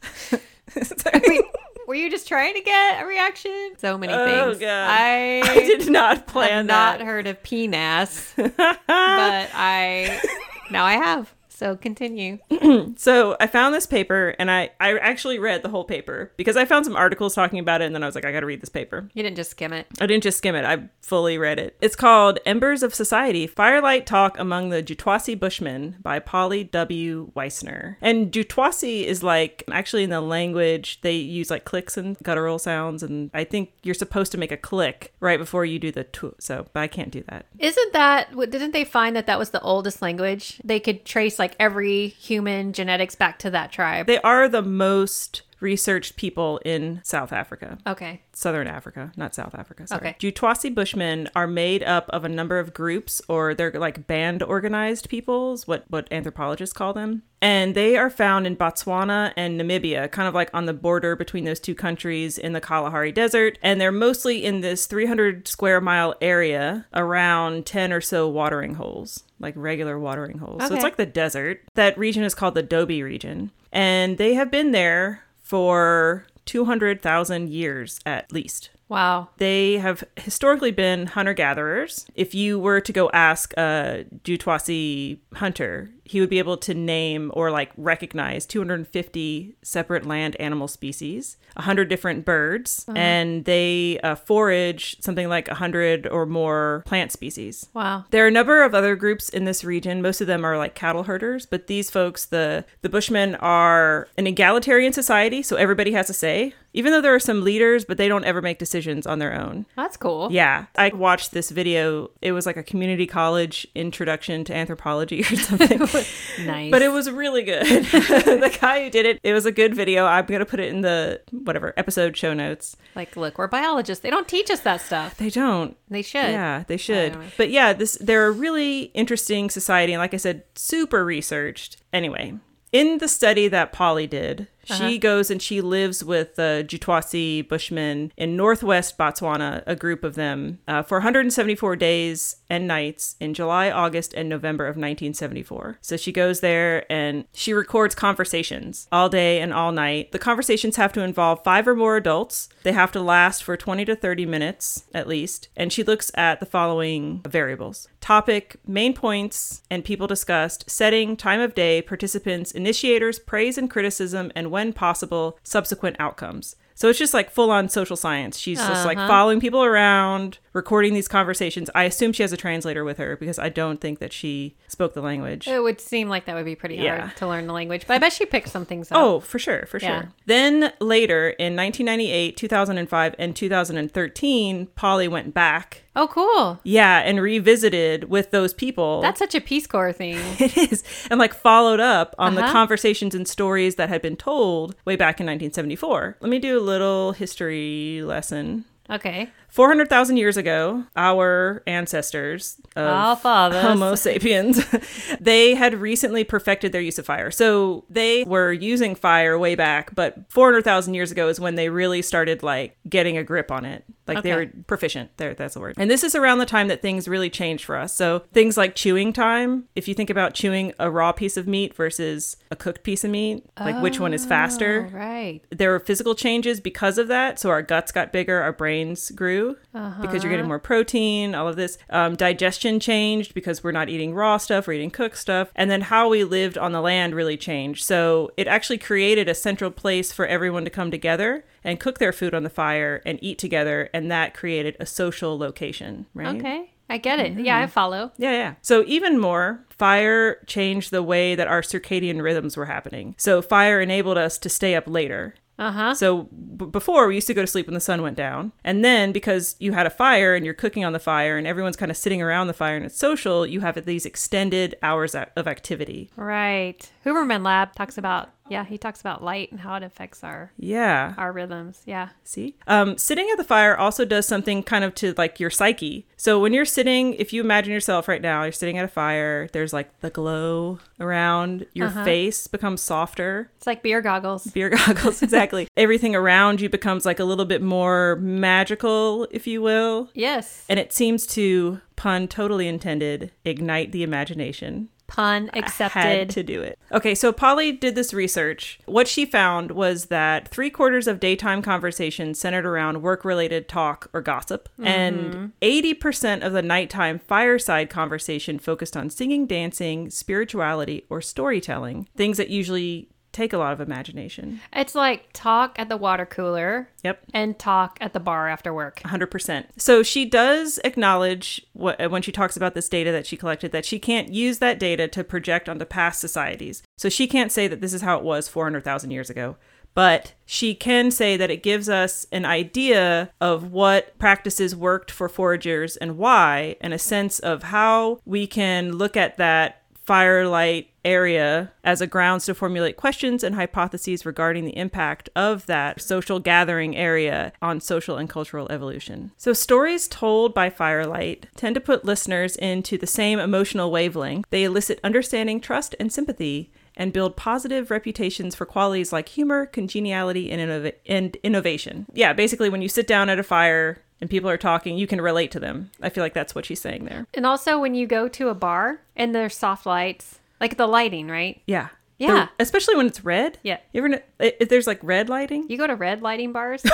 [0.99, 1.41] Sorry.
[1.89, 3.71] Were you just trying to get a reaction?
[3.79, 4.59] So many Oh, things.
[4.59, 4.67] God.
[4.91, 8.53] I, I did not plan have not heard of penis, but
[8.87, 10.21] I
[10.69, 11.33] now I have.
[11.59, 12.39] So continue.
[12.95, 16.65] So I found this paper and I, I actually read the whole paper because I
[16.65, 18.69] found some articles talking about it and then I was like, I gotta read this
[18.69, 19.09] paper.
[19.13, 19.87] You didn't just skim it.
[20.01, 21.77] I didn't just skim it, I fully read it.
[21.81, 27.31] It's called Embers of Society Firelight Talk Among the Jutwasi Bushmen by Polly W.
[27.35, 27.95] Wiessner.
[28.01, 33.01] And Jutwasi is like, actually, in the language, they use like clicks and guttural sounds.
[33.01, 36.35] And I think you're supposed to make a click right before you do the tu.
[36.39, 37.45] So, but I can't do that.
[37.57, 40.61] Isn't that didn't they find that that was the oldest language?
[40.63, 44.07] They could trace like every human genetics back to that tribe.
[44.07, 47.77] They are the most researched people in South Africa.
[47.87, 48.21] okay.
[48.33, 49.85] Southern Africa, not South Africa.
[49.85, 49.99] Sorry.
[49.99, 50.15] Okay.
[50.19, 55.09] Jutwasi Bushmen are made up of a number of groups, or they're like band organized
[55.09, 57.23] peoples, what what anthropologists call them.
[57.41, 61.45] And they are found in Botswana and Namibia, kind of like on the border between
[61.45, 63.57] those two countries in the Kalahari Desert.
[63.61, 69.23] And they're mostly in this 300 square mile area around 10 or so watering holes,
[69.39, 70.61] like regular watering holes.
[70.61, 70.67] Okay.
[70.67, 71.61] So it's like the desert.
[71.75, 73.51] That region is called the Dobe region.
[73.71, 78.69] And they have been there for 200,000 years at least.
[78.87, 79.29] Wow.
[79.37, 82.05] They have historically been hunter gatherers.
[82.13, 87.29] If you were to go ask a Jutwasi hunter, he would be able to name
[87.35, 94.99] or like recognize 250 separate land animal species, 100 different birds, and they uh, forage
[95.01, 97.69] something like 100 or more plant species.
[97.75, 98.05] Wow.
[98.09, 100.01] There are a number of other groups in this region.
[100.01, 104.25] Most of them are like cattle herders, but these folks, the the Bushmen, are an
[104.25, 106.55] egalitarian society, so everybody has a say.
[106.71, 109.65] Even though there are some leaders, but they don't ever make decisions on their own.
[109.75, 110.31] That's cool.
[110.31, 112.11] Yeah, I watched this video.
[112.21, 115.79] It was like a community college introduction to anthropology or something.
[116.45, 116.71] Nice.
[116.71, 117.65] But it was really good.
[117.85, 120.05] the guy who did it, it was a good video.
[120.05, 122.77] I'm going to put it in the whatever episode show notes.
[122.95, 124.01] like, look, we're biologists.
[124.01, 125.17] They don't teach us that stuff.
[125.17, 125.75] They don't.
[125.89, 126.29] They should.
[126.29, 127.17] Yeah, they should.
[127.37, 131.77] But yeah, this they're a really interesting society and like I said, super researched.
[131.91, 132.35] Anyway,
[132.71, 138.11] in the study that Polly did, She goes and she lives with the Jutwasi Bushmen
[138.17, 143.71] in northwest Botswana, a group of them, uh, for 174 days and nights in July,
[143.71, 145.77] August, and November of 1974.
[145.81, 150.11] So she goes there and she records conversations all day and all night.
[150.11, 152.49] The conversations have to involve five or more adults.
[152.63, 155.49] They have to last for 20 to 30 minutes at least.
[155.55, 161.39] And she looks at the following variables topic, main points, and people discussed, setting, time
[161.39, 166.55] of day, participants, initiators, praise and criticism, and when possible, subsequent outcomes.
[166.75, 168.37] So it's just like full on social science.
[168.37, 169.07] She's just like uh-huh.
[169.07, 171.69] following people around, recording these conversations.
[171.73, 174.93] I assume she has a translator with her because I don't think that she spoke
[174.93, 175.47] the language.
[175.47, 176.99] It would seem like that would be pretty Yeah.
[177.05, 178.97] hard to learn the language, but I bet she picked some things up.
[178.97, 180.01] Oh, for sure, for Yeah.
[180.01, 180.09] sure.
[180.25, 185.83] Then later in 1998, 2005, and 2013, Polly went back.
[185.95, 186.59] Oh, cool.
[186.63, 189.01] Yeah, and revisited with those people.
[189.01, 190.17] That's such a Peace Corps thing.
[190.39, 190.83] it is.
[191.09, 192.51] And like followed up on the Uh-huh.
[192.51, 196.17] conversations and stories that had been told way back in 1974.
[196.19, 198.65] Let me do a little history lesson.
[198.89, 199.29] Okay.
[199.49, 203.61] 400,000 years ago, our ancestors of Our fathers.
[203.61, 204.63] Homo sapiens,
[205.19, 207.31] they had recently perfected their use of fire.
[207.31, 212.01] So they were using fire way back, but 400,000 years ago is when they really
[212.01, 213.83] started like getting a grip on it.
[214.07, 215.15] Like they were proficient.
[215.17, 215.75] There, that's the word.
[215.77, 217.93] And this is around the time that things really changed for us.
[217.93, 219.65] So things like chewing time.
[219.75, 223.11] If you think about chewing a raw piece of meat versus a cooked piece of
[223.11, 224.89] meat, like which one is faster?
[224.91, 225.41] Oh, right.
[225.51, 227.39] there were physical changes because of that.
[227.39, 229.38] So our guts got bigger, our brains grew
[229.71, 231.77] because you're getting more protein, all of this.
[231.89, 235.49] Um, digestion changed because we're not eating raw stuff, we're eating cooked stuff.
[235.55, 237.83] And then how we lived on the land really changed.
[237.83, 242.13] So it actually created a central place for everyone to come together and cook their
[242.13, 243.89] food on the fire and eat together.
[243.93, 246.35] And that created a social location, right?
[246.37, 246.71] Okay.
[246.89, 247.33] I get it.
[247.33, 247.45] Mm-hmm.
[247.45, 248.11] Yeah, I follow.
[248.17, 248.53] Yeah, yeah.
[248.61, 253.13] So even more, fire changed the way that our circadian rhythms were happening.
[253.17, 255.35] So fire enabled us to stay up later.
[255.59, 255.93] Uh huh.
[255.93, 258.83] So b- before we used to go to sleep when the sun went down, and
[258.83, 261.91] then because you had a fire and you're cooking on the fire and everyone's kind
[261.91, 266.09] of sitting around the fire and it's social, you have these extended hours of activity.
[266.15, 266.89] Right.
[267.05, 271.13] Huberman Lab talks about, yeah, he talks about light and how it affects our Yeah.
[271.17, 271.81] our rhythms.
[271.85, 272.09] Yeah.
[272.23, 272.55] See?
[272.67, 276.05] Um, sitting at the fire also does something kind of to like your psyche.
[276.17, 279.47] So when you're sitting, if you imagine yourself right now, you're sitting at a fire,
[279.53, 283.51] there's like the glow around, your face becomes softer.
[283.57, 284.45] It's like beer goggles.
[284.47, 285.67] Beer goggles, exactly.
[285.77, 290.09] Everything around you becomes like a little bit more magical, if you will.
[290.13, 290.65] Yes.
[290.67, 294.89] And it seems to, pun totally intended, ignite the imagination.
[295.09, 295.99] Pun accepted.
[295.99, 296.79] Had to do it.
[296.91, 298.79] Okay, so Polly did this research.
[298.85, 304.09] What she found was that three quarters of daytime conversation centered around work related talk
[304.13, 305.45] or gossip, and mm-hmm.
[305.61, 312.49] 80% of the nighttime fireside conversation focused on singing, dancing, spirituality, or storytelling, things that
[312.49, 314.59] usually take a lot of imagination.
[314.73, 317.23] It's like talk at the water cooler Yep.
[317.33, 319.01] and talk at the bar after work.
[319.05, 319.65] 100%.
[319.77, 323.85] So she does acknowledge what, when she talks about this data that she collected that
[323.85, 326.81] she can't use that data to project onto past societies.
[326.97, 329.57] So she can't say that this is how it was 400,000 years ago.
[329.95, 335.27] But she can say that it gives us an idea of what practices worked for
[335.27, 341.71] foragers and why, and a sense of how we can look at that firelight area
[341.83, 346.95] as a grounds to formulate questions and hypotheses regarding the impact of that social gathering
[346.95, 349.31] area on social and cultural evolution.
[349.37, 354.45] So, stories told by firelight tend to put listeners into the same emotional wavelength.
[354.49, 356.71] They elicit understanding, trust, and sympathy.
[356.95, 362.05] And build positive reputations for qualities like humor, congeniality, and, and innovation.
[362.11, 365.21] Yeah, basically, when you sit down at a fire and people are talking, you can
[365.21, 365.91] relate to them.
[366.01, 367.25] I feel like that's what she's saying there.
[367.33, 371.27] And also when you go to a bar and there's soft lights, like the lighting,
[371.27, 371.61] right?
[371.67, 371.89] Yeah.
[372.17, 372.47] Yeah.
[372.57, 373.57] The- especially when it's red.
[373.63, 373.77] Yeah.
[373.93, 375.67] You ever, kn- if there's like red lighting?
[375.69, 376.83] You go to red lighting bars.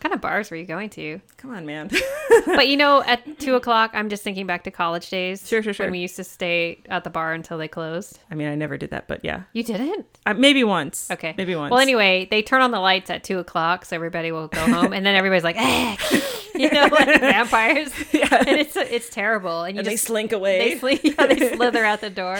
[0.00, 1.20] kind of bars were you going to?
[1.36, 1.90] Come on, man.
[2.46, 5.46] But you know, at two o'clock, I'm just thinking back to college days.
[5.46, 5.86] Sure, sure, sure.
[5.86, 8.18] When we used to stay at the bar until they closed.
[8.30, 9.42] I mean, I never did that, but yeah.
[9.52, 10.06] You didn't?
[10.24, 11.10] Uh, maybe once.
[11.10, 11.34] Okay.
[11.36, 11.70] Maybe once.
[11.70, 14.92] Well, anyway, they turn on the lights at two o'clock, so everybody will go home,
[14.92, 15.96] and then everybody's like, eh,
[16.54, 17.92] you know, like vampires.
[18.12, 18.28] Yeah.
[18.46, 20.78] And it's it's terrible, and you And they just slink they away.
[20.78, 22.38] slink, yeah, they slither out the door.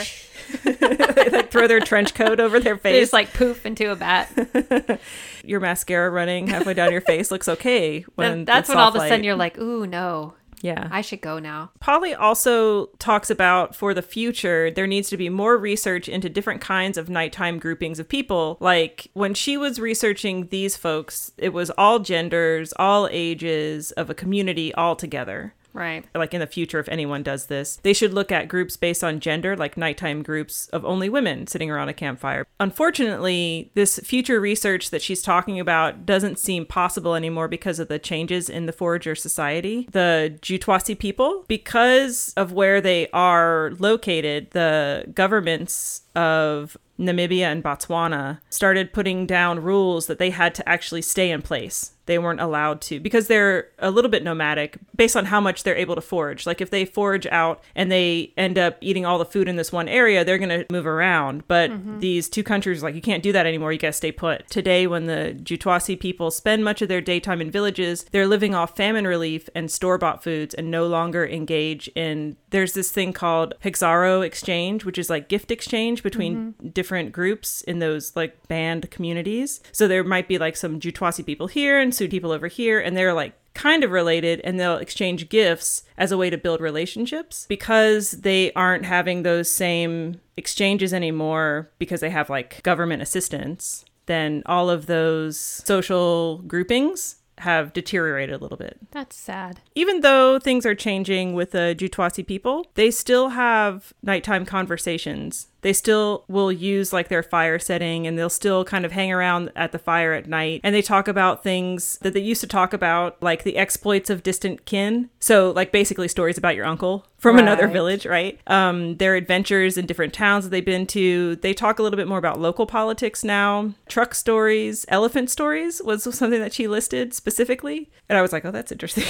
[0.63, 3.01] they like throw their trench coat over their They face.
[3.03, 4.99] just like poof into a bat.
[5.43, 8.99] your mascara running halfway down your face looks okay when that's when all of a
[8.99, 9.23] sudden light.
[9.23, 10.87] you're like, ooh, no, yeah.
[10.91, 11.71] I should go now.
[11.79, 16.61] Polly also talks about for the future, there needs to be more research into different
[16.61, 18.57] kinds of nighttime groupings of people.
[18.59, 24.13] Like when she was researching these folks, it was all genders, all ages of a
[24.13, 25.53] community all together.
[25.73, 26.05] Right.
[26.13, 29.19] like in the future if anyone does this they should look at groups based on
[29.19, 34.89] gender like nighttime groups of only women sitting around a campfire unfortunately this future research
[34.89, 39.15] that she's talking about doesn't seem possible anymore because of the changes in the forager
[39.15, 47.63] society the jutwasi people because of where they are located the governments of Namibia and
[47.63, 51.93] Botswana started putting down rules that they had to actually stay in place.
[52.05, 55.75] They weren't allowed to because they're a little bit nomadic based on how much they're
[55.75, 56.45] able to forage.
[56.45, 59.71] Like if they forage out and they end up eating all the food in this
[59.71, 61.47] one area, they're going to move around.
[61.47, 61.99] But mm-hmm.
[61.99, 63.71] these two countries like you can't do that anymore.
[63.71, 64.49] You got to stay put.
[64.49, 68.75] Today when the Jutwasi people spend much of their daytime in villages, they're living off
[68.75, 74.25] famine relief and store-bought foods and no longer engage in there's this thing called Pixaro
[74.25, 76.67] exchange, which is like gift exchange between mm-hmm.
[76.69, 79.61] different groups in those like band communities.
[79.71, 82.95] So there might be like some Jutwasi people here and Sioux people over here, and
[82.95, 87.45] they're like kind of related and they'll exchange gifts as a way to build relationships
[87.49, 94.41] because they aren't having those same exchanges anymore because they have like government assistance then
[94.45, 99.59] all of those social groupings have deteriorated a little bit That's sad.
[99.75, 105.47] even though things are changing with the Jutwasi people, they still have nighttime conversations.
[105.61, 109.51] They still will use like their fire setting and they'll still kind of hang around
[109.55, 112.73] at the fire at night and they talk about things that they used to talk
[112.73, 115.09] about, like the exploits of distant kin.
[115.19, 118.39] So, like basically stories about your uncle from another village, right?
[118.47, 121.35] Um, their adventures in different towns that they've been to.
[121.35, 123.75] They talk a little bit more about local politics now.
[123.87, 127.91] Truck stories, elephant stories was something that she listed specifically.
[128.09, 129.05] And I was like, oh, that's interesting.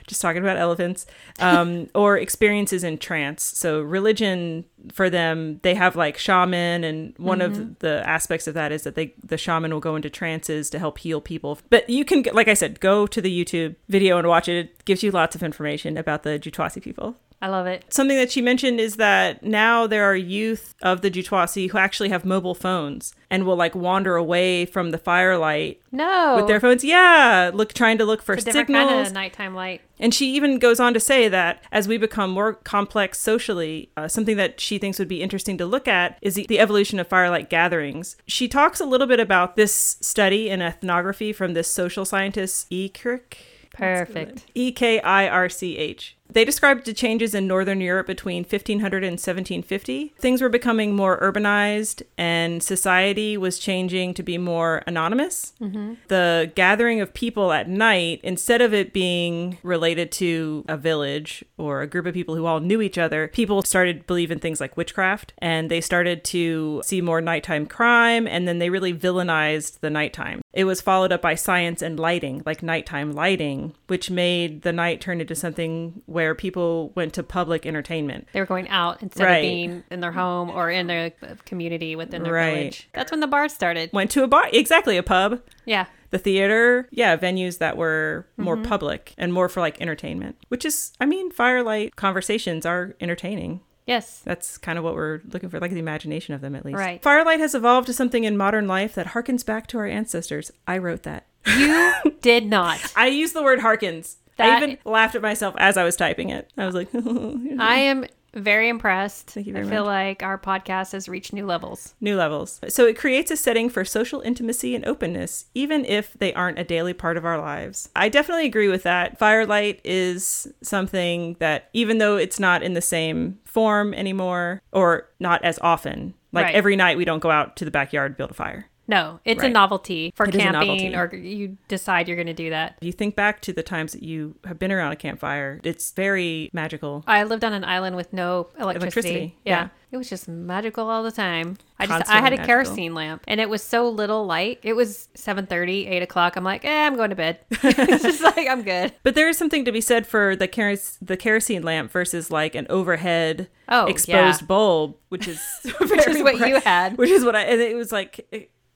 [0.07, 1.07] Just talking about elephants
[1.41, 3.43] um, or experiences in trance.
[3.43, 8.73] So, religion for them, they have like shaman, and one of the aspects of that
[8.73, 11.59] is that they the shaman will go into trances to help heal people.
[11.71, 14.57] But you can, like I said, go to the YouTube video and watch it.
[14.57, 17.17] It gives you lots of information about the Jutwasi people.
[17.43, 17.85] I love it.
[17.93, 22.09] Something that she mentioned is that now there are youth of the Jutwasi who actually
[22.09, 26.37] have mobile phones and will like wander away from the firelight No.
[26.37, 26.83] with their phones.
[26.83, 28.91] Yeah, look trying to look for it's a different signals.
[28.91, 29.83] kind of nighttime light.
[30.01, 34.09] And she even goes on to say that as we become more complex socially, uh,
[34.09, 37.07] something that she thinks would be interesting to look at is the, the evolution of
[37.07, 38.17] firelight gatherings.
[38.27, 42.89] She talks a little bit about this study in ethnography from this social scientist E.
[42.89, 43.37] Kirk.
[43.73, 44.47] Perfect.
[44.55, 46.17] E K I R C H.
[46.31, 50.15] They described the changes in Northern Europe between 1500 and 1750.
[50.19, 55.55] Things were becoming more urbanized and society was changing to be more anonymous.
[55.61, 55.95] Mm-hmm.
[56.09, 61.83] The gathering of people at night, instead of it being related to a village or
[61.83, 64.61] a group of people who all knew each other, people started to believe in things
[64.61, 69.81] like witchcraft and they started to see more nighttime crime and then they really villainized
[69.81, 70.43] the nighttime.
[70.53, 75.01] It was followed up by science and lighting, like nighttime lighting, which made the night
[75.01, 78.27] turn into something where people went to public entertainment.
[78.33, 79.37] They were going out instead Right.
[79.37, 81.11] of being in their home or in their
[81.45, 82.55] community within their Right.
[82.55, 82.89] village.
[82.95, 83.91] That's when the bars started.
[83.93, 85.85] Went to a bar, exactly, a pub, Yeah.
[86.11, 88.65] the theater, yeah, venues that were more Mm-hmm.
[88.65, 93.61] public and more for like entertainment, which is, I mean, firelight conversations are entertaining.
[93.87, 94.23] Yes.
[94.25, 96.79] That's kind of what we're looking for, like the imagination of them at least.
[96.79, 97.01] Right.
[97.03, 100.51] Firelight has evolved to something in modern life that harkens back to our ancestors.
[100.67, 101.27] I wrote that.
[101.57, 102.81] You did not.
[102.97, 104.17] I used the word harkens.
[104.39, 106.51] I That- even laughed at myself as I was typing it.
[106.59, 109.31] I was like, I am very impressed.
[109.31, 111.95] Thank you I very feel like our podcast has reached new levels.
[112.03, 112.61] new levels.
[112.69, 116.65] So it creates a setting for social intimacy and openness, even if they aren't a
[116.65, 117.89] daily part of our lives.
[117.97, 119.19] I definitely agree with that.
[119.19, 125.43] Firelight is something that, even though it's not in the same form anymore or not
[125.43, 126.55] as often, like Right.
[126.55, 128.67] every night we don't go out to the backyard build a fire.
[128.89, 130.95] No, it's a novelty for It camping, novelty.
[130.97, 132.77] or you decide you're going to do that.
[132.81, 135.91] If you think back to the times that you have been around a campfire, it's
[135.93, 137.03] very magical.
[137.07, 139.09] I lived on an island with no electricity.
[139.09, 139.63] Electricity, yeah.
[139.63, 139.69] yeah.
[139.93, 141.57] It was just magical all the time.
[141.79, 142.47] I just I had a magical.
[142.47, 144.59] kerosene lamp and it was so little light.
[144.63, 146.37] It was 7:30, 8 o'clock.
[146.37, 147.39] I'm like, eh, I'm going to bed.
[147.51, 148.93] it's just like I'm good.
[149.05, 152.55] But there is something to be said for the keros- the kerosene lamp versus like
[152.55, 154.47] an overhead Oh, exposed yeah.
[154.47, 155.41] bulb, which is
[155.81, 156.99] Which is what you had.
[156.99, 158.29] which is what I and it was like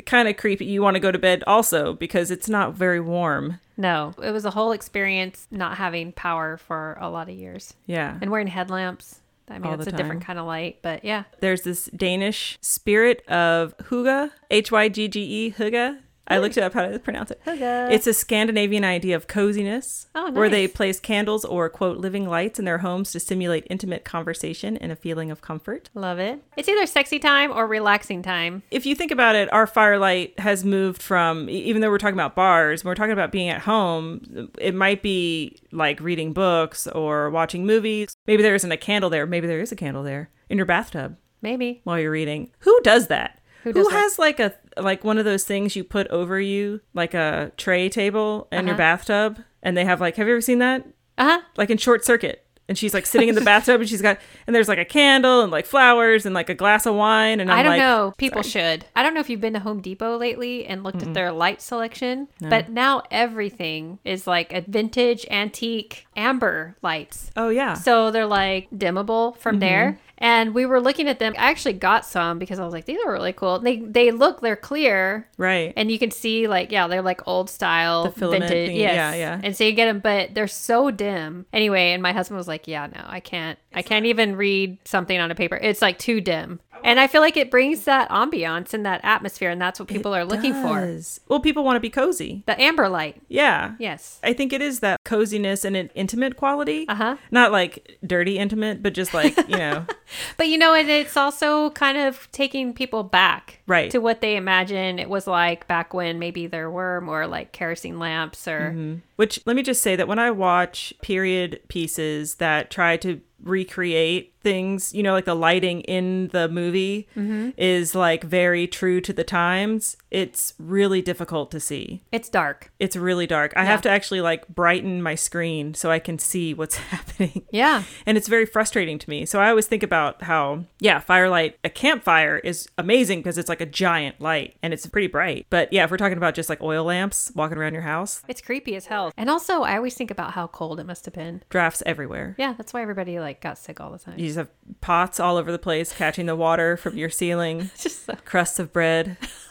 [0.06, 0.64] kind of creepy.
[0.66, 3.60] You want to go to bed also because it's not very warm.
[3.76, 8.18] No, it was a whole experience not having power for a lot of years Yeah.
[8.20, 9.20] and wearing headlamps.
[9.48, 11.24] I mean, it's a different kind of light, but yeah.
[11.40, 15.98] There's this Danish spirit of Hygge, H Y G G E, Hygge.
[16.30, 17.40] I looked it up how to pronounce it.
[17.44, 17.90] Hygge.
[17.92, 22.58] It's a Scandinavian idea of coziness, Oh, where they place candles or quote living lights
[22.58, 25.90] in their homes to stimulate intimate conversation and a feeling of comfort.
[25.94, 26.42] Love it.
[26.56, 28.62] It's either sexy time or relaxing time.
[28.70, 32.34] If you think about it, our firelight has moved from even though we're talking about
[32.36, 37.30] bars, when we're talking about being at home, it might be like reading books or
[37.30, 38.14] watching movies.
[38.26, 39.26] Maybe there isn't a candle there.
[39.26, 41.80] Maybe there is a candle there in your bathtub Maybe.
[41.84, 42.50] while you're reading.
[42.60, 43.40] Who does that?
[43.64, 43.94] Who does that?
[43.94, 47.88] has like a like one of those things you put over you, like a tray
[47.88, 48.78] table in your Uh-huh.
[48.78, 50.86] bathtub, and they have like have you ever seen that?
[51.18, 51.40] Uh huh.
[51.56, 52.44] Like in Short Circuit.
[52.68, 55.42] And she's like sitting in the bathtub and she's got and there's like a candle
[55.42, 58.14] and like flowers and like a glass of wine and I'm I don't like, know.
[58.16, 58.84] People should.
[58.94, 61.60] I don't know if you've been to Home Depot lately and looked at their light
[61.60, 67.32] selection, but now everything is like a vintage antique amber lights.
[67.36, 67.74] Oh yeah.
[67.74, 69.98] So they're like dimmable from there.
[70.20, 71.34] And we were looking at them.
[71.38, 73.58] I actually got some because I was like, these are really cool.
[73.58, 75.72] They they look they're clear right.
[75.76, 78.94] and you can see like yeah they're like old style The filament vintage yes.
[78.94, 79.40] yeah, yeah.
[79.42, 82.66] and so you get them but they're so dim anyway and my husband was like
[82.68, 86.20] yeah no i can't i can't even read something on a paper it's like too
[86.20, 89.88] dim and i feel like it brings that ambiance and that atmosphere and that's what
[89.88, 92.42] people are looking for Well, people want to be cozy.
[92.46, 93.74] the amber light Yeah.
[93.78, 96.86] yes I think it is that coziness and an intimate quality.
[96.88, 99.84] uh-huh Not like dirty intimate, but just like, you know,
[100.38, 103.90] but you know and it's also kind of taking people back Right.
[103.90, 107.98] to what they imagine it was like back when maybe there were more like kerosene
[107.98, 108.94] lamps or Mm-hmm.
[109.16, 114.32] Which let me just say that when I watch period pieces that try to recreate
[114.42, 117.50] things, you know, like the lighting in the movie Mm-hmm.
[117.58, 122.02] is like very true to the times, it's really difficult to see.
[122.12, 123.52] it's dark It's really dark.
[123.56, 123.66] I Yeah.
[123.70, 127.09] have to actually like brighten my screen so I can see what's happening.
[127.50, 129.26] yeah And it's very frustrating to me.
[129.26, 133.60] So I always think about how, yeah, firelight, a campfire is amazing because it's like
[133.60, 135.46] a giant light and it's pretty bright.
[135.50, 138.40] But yeah, if we're talking about just like oil lamps walking around your house, It's
[138.40, 139.12] creepy as hell.
[139.16, 141.42] And also, I always think about how cold it must have been.
[141.50, 142.34] drafts everywhere.
[142.38, 144.18] Yeah, that's why everybody like got sick all the time.
[144.18, 148.06] You just have pots all over the place catching the water from your ceiling, just
[148.06, 149.16] the crusts of bread.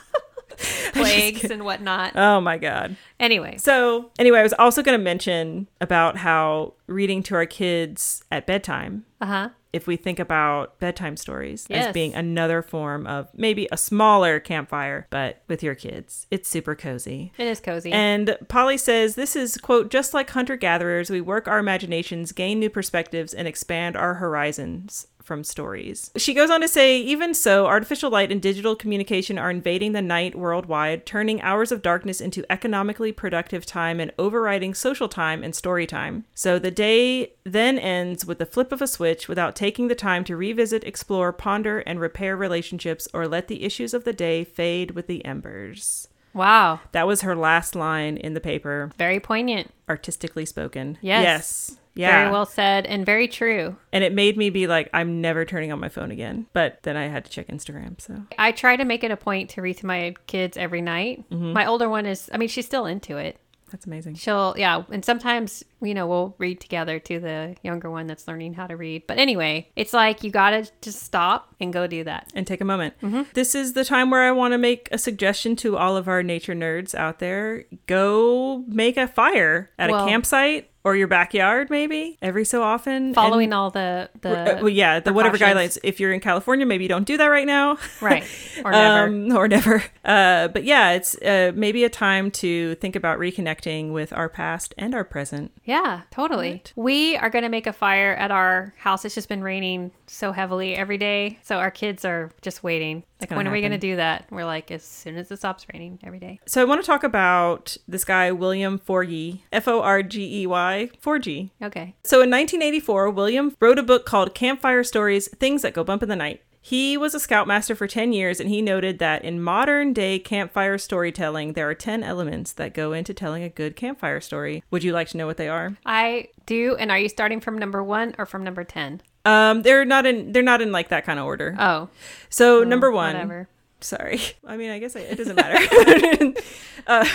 [0.93, 2.15] plagues and whatnot.
[2.15, 2.95] Oh my God.
[3.19, 8.24] Anyway, So, anyway, I was also going to mention about how reading to our kids
[8.32, 9.50] at bedtime, uh huh.
[9.74, 11.88] if we think about bedtime stories Yes.
[11.88, 16.76] as being another form of maybe a smaller campfire, but with your kids, it's super
[16.76, 17.32] cozy.
[17.38, 17.91] It is cozy.
[17.91, 22.60] And Polly says this is, quote, just like hunter gatherers, we work our imaginations, gain
[22.60, 26.09] new perspectives, and expand our horizons from stories.
[26.17, 30.01] She goes on to say, even so, artificial light and digital communication are invading the
[30.01, 35.53] night worldwide, turning hours of darkness into economically productive time and overriding social time and
[35.53, 36.25] story time.
[36.33, 40.23] So the day then ends with the flip of a switch without taking the time
[40.23, 44.91] to revisit, explore, ponder, and repair relationships or let the issues of the day fade
[44.91, 46.07] with the embers.
[46.33, 49.71] wow, That was her last line in the paper, very poignant.
[49.87, 50.97] artistically spoken.
[51.01, 51.23] Yes.
[51.23, 51.78] Yes.
[51.95, 52.19] Yeah.
[52.21, 53.75] Very well said and very true.
[53.91, 56.45] And it made me be like, I'm never turning on my phone again.
[56.54, 57.99] But then I had to check Instagram.
[57.99, 61.30] So I try to make it a point to read to my kids every night.
[61.30, 61.54] Mm-hmm.
[61.54, 63.38] My older one is, I mean, she's still into it.
[63.71, 64.15] that's amazing.
[64.15, 68.54] She'll, yeah, and sometimes, you know, we'll read together to the younger one that's learning
[68.54, 69.06] how to read.
[69.06, 72.32] But anyway, it's like you gotta just stop and go do that.
[72.34, 72.95] And take a moment.
[73.02, 73.23] Mm-hmm.
[73.34, 76.23] This is the time where I want to make a suggestion to all of our
[76.23, 77.65] nature nerds out there.
[77.88, 83.13] Go make a fire at Well- a campsite or your backyard, maybe every so often.
[83.13, 85.77] Following And- all the, the, Uh, well, yeah, the whatever guidelines.
[85.83, 87.77] If you're in California, maybe you don't do that right now.
[88.01, 88.23] right,
[88.63, 89.05] or never.
[89.07, 89.83] Um, or never.
[90.05, 94.73] Uh, but yeah, it's uh, maybe a time to think about reconnecting with our past
[94.77, 95.51] and our present.
[95.65, 96.63] Yeah, totally.
[96.75, 99.03] We are going to make a fire at our house.
[99.05, 101.39] It's just been raining so heavily every day.
[101.43, 103.03] So our kids are just waiting.
[103.19, 104.27] Like, when are we going to do that?
[104.32, 106.39] We're like, as soon as it stops raining every day.
[106.45, 110.47] So I want to talk about this guy, William Forgey, F O R G E
[110.47, 111.49] Y, Forgey.
[111.62, 111.95] Okay.
[112.03, 116.10] So in 1984, William wrote a book called Campfire Stories Things That Go Bump in
[116.10, 116.41] the Night.
[116.62, 120.77] He was a scoutmaster for 10 years, and he noted that in modern day campfire
[120.77, 124.63] storytelling, there are 10 elements that go into telling a good campfire story.
[124.69, 125.77] Would you like to know what they are?
[125.86, 126.75] I do.
[126.77, 129.01] And are you starting from number one or from number 10?
[129.29, 131.55] Um, they're not in they're not in like that kind of order.
[131.59, 131.89] Oh,
[132.29, 133.47] So number one, whatever.
[133.81, 134.19] sorry.
[134.47, 135.57] I mean, I guess I, it doesn't matter.
[136.87, 137.05] uh,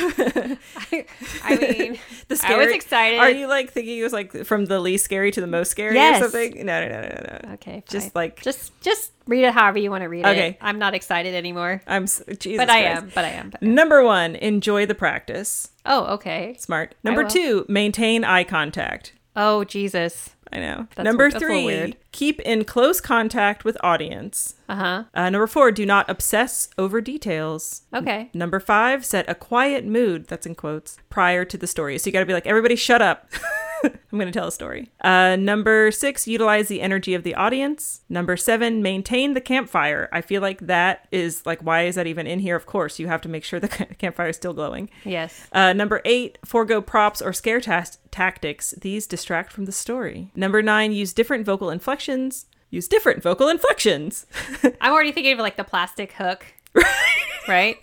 [1.43, 1.99] I mean,
[2.29, 3.19] the scary, I was excited.
[3.19, 5.95] Are you like thinking it was like from the least scary to the most scary
[5.95, 6.21] Yes.
[6.21, 6.65] or something?
[6.65, 7.53] No, no, no, no, no.
[7.55, 7.83] okay.
[7.89, 10.49] Just like just, just read it however you want to read Okay.
[10.51, 10.59] it.
[10.61, 11.83] I'm not excited anymore.
[11.87, 12.07] I'm.
[12.07, 13.11] Jesus But I am.
[13.15, 13.51] But I am.
[13.51, 15.71] But Number one, enjoy the practice.
[15.87, 16.55] Oh, okay.
[16.59, 16.95] Smart.
[17.03, 19.13] Number two, maintain eye contact.
[19.37, 20.31] Oh, Jesus.
[20.53, 20.87] I know.
[20.95, 24.55] That's- number little three, keep in close contact with audience.
[24.69, 25.05] Uh huh.
[25.15, 27.83] Uh, number four, do not obsess over details.
[27.93, 28.31] Okay.
[28.35, 31.99] Number five, set a quiet mood, that's in quotes, prior to the story.
[31.99, 33.29] So you got to be like, everybody shut up.
[34.13, 34.91] I'm going to tell a story.
[35.01, 38.03] Uh, number six, utilize the energy of the audience.
[38.09, 40.09] Number seven, maintain the campfire.
[40.13, 42.57] I feel like that is like, why is that even in here?
[42.57, 43.69] Of course, you have to make sure the
[43.99, 44.91] campfire is still glowing.
[45.05, 45.47] Yes.
[45.53, 48.73] Uh, number eight, forego props or scare tas- tactics.
[48.81, 50.31] These distract from the story.
[50.35, 52.47] Number nine, use different vocal inflections.
[52.71, 54.27] Use different vocal inflections.
[54.81, 56.47] I'm already thinking of like the plastic hook.
[57.49, 57.77] right?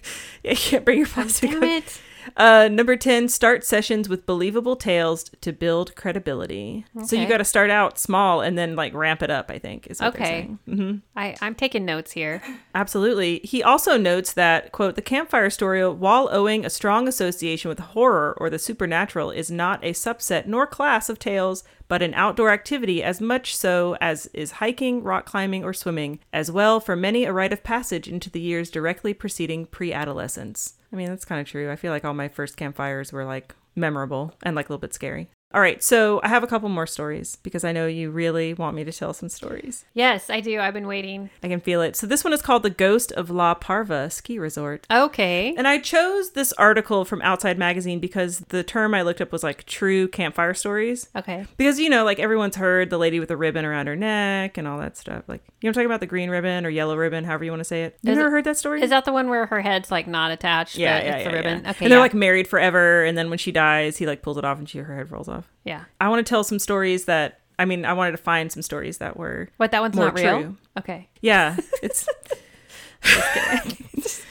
[0.43, 1.51] you can't bring your plastic.
[1.51, 2.01] Damn it.
[2.37, 6.85] Uh, number 10, start sessions with believable tales to build credibility.
[7.05, 9.87] So you got to start out small and then like ramp it up, I think,
[9.87, 10.23] is Okay.
[10.23, 10.59] saying.
[10.65, 12.41] hmm I, I'm taking notes here.
[12.75, 13.39] Absolutely.
[13.43, 18.35] He also notes that, quote, the campfire story, while owing a strong association with horror
[18.39, 23.03] or the supernatural, is not a subset nor class of tales, but an outdoor activity
[23.03, 27.33] as much so as is hiking, rock climbing, or swimming, as well for many a
[27.33, 30.75] rite of passage into the years directly preceding pre adolescence.
[30.91, 31.71] I mean, that's kind of true.
[31.71, 34.93] I feel like all my first campfires were like memorable and like a little bit
[34.93, 35.29] scary.
[35.53, 38.75] All right, so I have a couple more stories because I know you really want
[38.75, 39.83] me to tell some stories.
[39.93, 40.59] Yes, I do.
[40.59, 41.29] I've been waiting.
[41.43, 41.95] I can feel it.
[41.95, 44.87] So this one is called The Ghost of La Parva Ski Resort.
[44.89, 45.53] Okay.
[45.57, 49.43] And I chose this article from Outside Magazine because the term I looked up was
[49.43, 51.09] like true campfire stories.
[51.15, 51.45] Okay.
[51.57, 54.67] Because, you know, like everyone's heard the lady with the ribbon around her neck and
[54.67, 55.23] all that stuff.
[55.27, 57.59] Like, you know, I'm talking about the green ribbon or yellow ribbon, however you want
[57.61, 57.97] to say it.
[58.01, 58.81] You it- heard that story?
[58.81, 60.77] Is that the one where her head's like not attached?
[60.77, 61.63] yeah, but yeah, it's yeah, the ribbon.
[61.63, 61.69] yeah.
[61.71, 61.85] Okay.
[61.85, 62.03] and they're yeah.
[62.03, 63.03] like married forever.
[63.03, 65.27] And then when she dies, he like pulls it off and she, her head rolls
[65.27, 65.40] off.
[65.63, 65.85] Yeah.
[65.99, 68.97] I want to tell some stories that, I mean, I wanted to find some stories
[68.99, 70.41] that were, What that one's not real.
[70.41, 70.55] true.
[70.79, 71.09] Okay.
[71.21, 72.07] yeah, it's,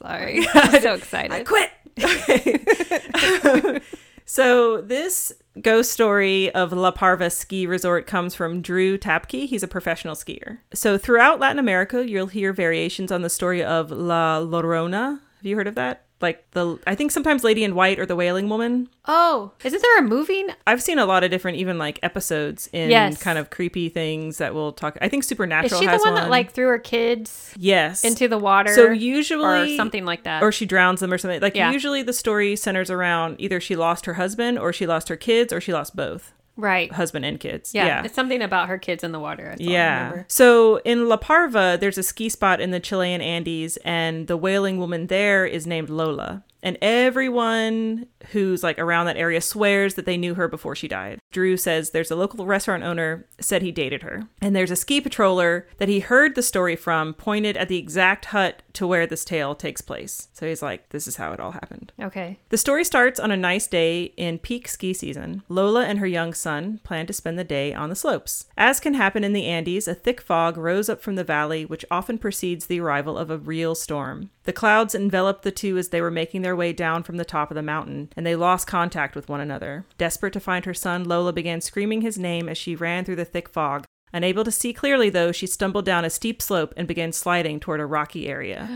[0.00, 0.46] Sorry.
[0.54, 1.32] I'm so excited.
[1.32, 1.70] I quit.
[2.00, 3.80] Okay.
[4.24, 9.46] so this ghost story of La Parva ski resort comes from Drew Tapke.
[9.46, 10.58] He's a professional skier.
[10.72, 15.20] So throughout Latin America, you'll hear variations on the story of La Llorona.
[15.38, 16.04] Have you heard of that?
[16.20, 18.88] Like the, I think sometimes Lady in White or the Wailing Woman.
[19.06, 20.44] oh, isn't there a movie?
[20.66, 23.22] I've seen a lot of different, even like episodes in Yes.
[23.22, 24.98] kind of creepy things that will talk.
[25.00, 28.26] I think Is Supernatural she the has one, that like threw her kids yes into
[28.26, 28.74] the water?
[28.74, 30.42] So usually or something like that.
[30.42, 31.40] or she drowns them or something.
[31.40, 31.70] Like Yeah.
[31.70, 35.52] usually the story centers around either she lost her husband or she lost her kids
[35.52, 36.92] or she lost both right.
[36.92, 37.72] husband and kids.
[37.74, 38.04] Yeah, Yeah.
[38.04, 39.44] It's something about her kids in the water.
[39.48, 39.96] That's all I Yeah.
[40.04, 40.24] remember.
[40.28, 44.78] So in La Parva, there's a ski spot in the Chilean Andes, and the wailing
[44.78, 46.42] woman there is named Lola.
[46.62, 51.20] And everyone who's like around that area swears that they knew her before she died.
[51.30, 54.24] Drew says there's a local restaurant owner said he dated her.
[54.40, 58.26] And there's a ski patroller that he heard the story from pointed at the exact
[58.26, 60.28] hut to where this tale takes place.
[60.32, 61.92] So he's like, this is how it all happened.
[62.00, 62.38] Okay.
[62.48, 65.42] The story starts on a nice day in peak ski season.
[65.48, 68.46] Lola and her young son plan to spend the day on the slopes.
[68.56, 71.84] As can happen in the Andes, a thick fog rose up from the valley, which
[71.90, 74.30] often precedes the arrival of a real storm.
[74.48, 77.50] The clouds enveloped the two as they were making their way down from the top
[77.50, 79.84] of the mountain, and they lost contact with one another.
[79.98, 83.26] Desperate to find her son, Lola began screaming his name as she ran through the
[83.26, 83.84] thick fog.
[84.10, 87.78] Unable to see clearly, though, she stumbled down a steep slope and began sliding toward
[87.78, 88.70] a rocky area.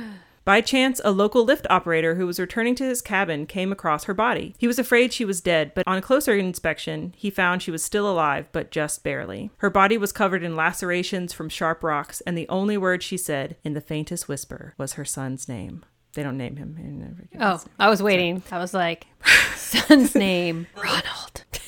[0.45, 4.15] By chance, a local lift operator who was returning to his cabin came across her
[4.15, 4.55] body.
[4.59, 8.11] He was afraid she was dead, but on closer inspection, he found she was still
[8.11, 9.51] alive, but just barely.
[9.59, 13.57] Her body was covered in lacerations from sharp rocks, and the only word she said,
[13.63, 15.85] in the faintest whisper, was her son's name.
[16.15, 17.29] They don't name him.
[17.41, 18.43] Oh, I was waiting.
[18.51, 19.07] I was like,
[19.57, 21.45] son's name, Ronald.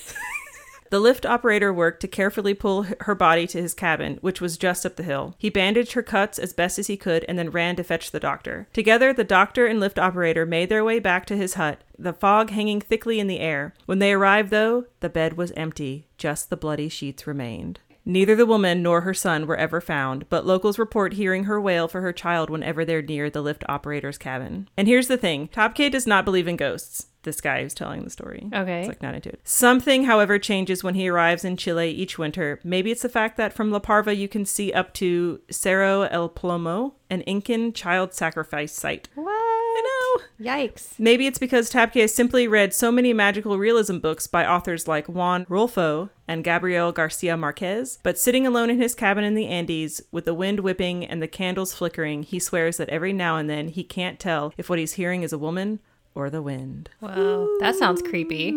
[0.94, 4.86] The lift operator worked to carefully pull her body to his cabin, which was just
[4.86, 5.34] up the hill.
[5.38, 8.20] He bandaged her cuts as best as he could and then ran to fetch the
[8.20, 8.68] doctor.
[8.72, 12.50] Together, the doctor and lift operator made their way back to his hut, the fog
[12.50, 13.74] hanging thickly in the air.
[13.86, 17.80] When they arrived, though, the bed was empty, just the bloody sheets remained.
[18.04, 21.88] Neither the woman nor her son were ever found, but locals report hearing her wail
[21.88, 24.68] for her child whenever they're near the lift operator's cabin.
[24.76, 27.08] And here's the thing Tapke does not believe in ghosts.
[27.24, 28.48] This guy who's telling the story.
[28.52, 28.80] Okay.
[28.80, 29.40] It's like not into it.
[29.44, 32.60] Something, however, changes when he arrives in Chile each winter.
[32.62, 36.28] Maybe it's the fact that from La Parva you can see up to Cerro El
[36.28, 39.08] Plomo, an Incan child sacrifice site.
[39.14, 39.54] What?
[39.76, 40.24] I know.
[40.46, 40.98] Yikes.
[40.98, 45.08] Maybe it's because Tapke has simply read so many magical realism books by authors like
[45.08, 50.00] Juan Rulfo and Gabriel Garcia Marquez, but sitting alone in his cabin in the Andes,
[50.12, 53.68] with the wind whipping and the candles flickering, he swears that every now and then
[53.68, 55.80] he can't tell if what he's hearing is a woman
[56.14, 56.90] or the wind.
[57.00, 57.48] Wow.
[57.60, 58.50] That sounds creepy.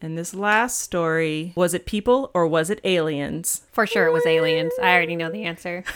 [0.00, 3.62] And this last story was it people or was it aliens?
[3.72, 4.72] For sure it was aliens.
[4.80, 5.84] I already know the answer.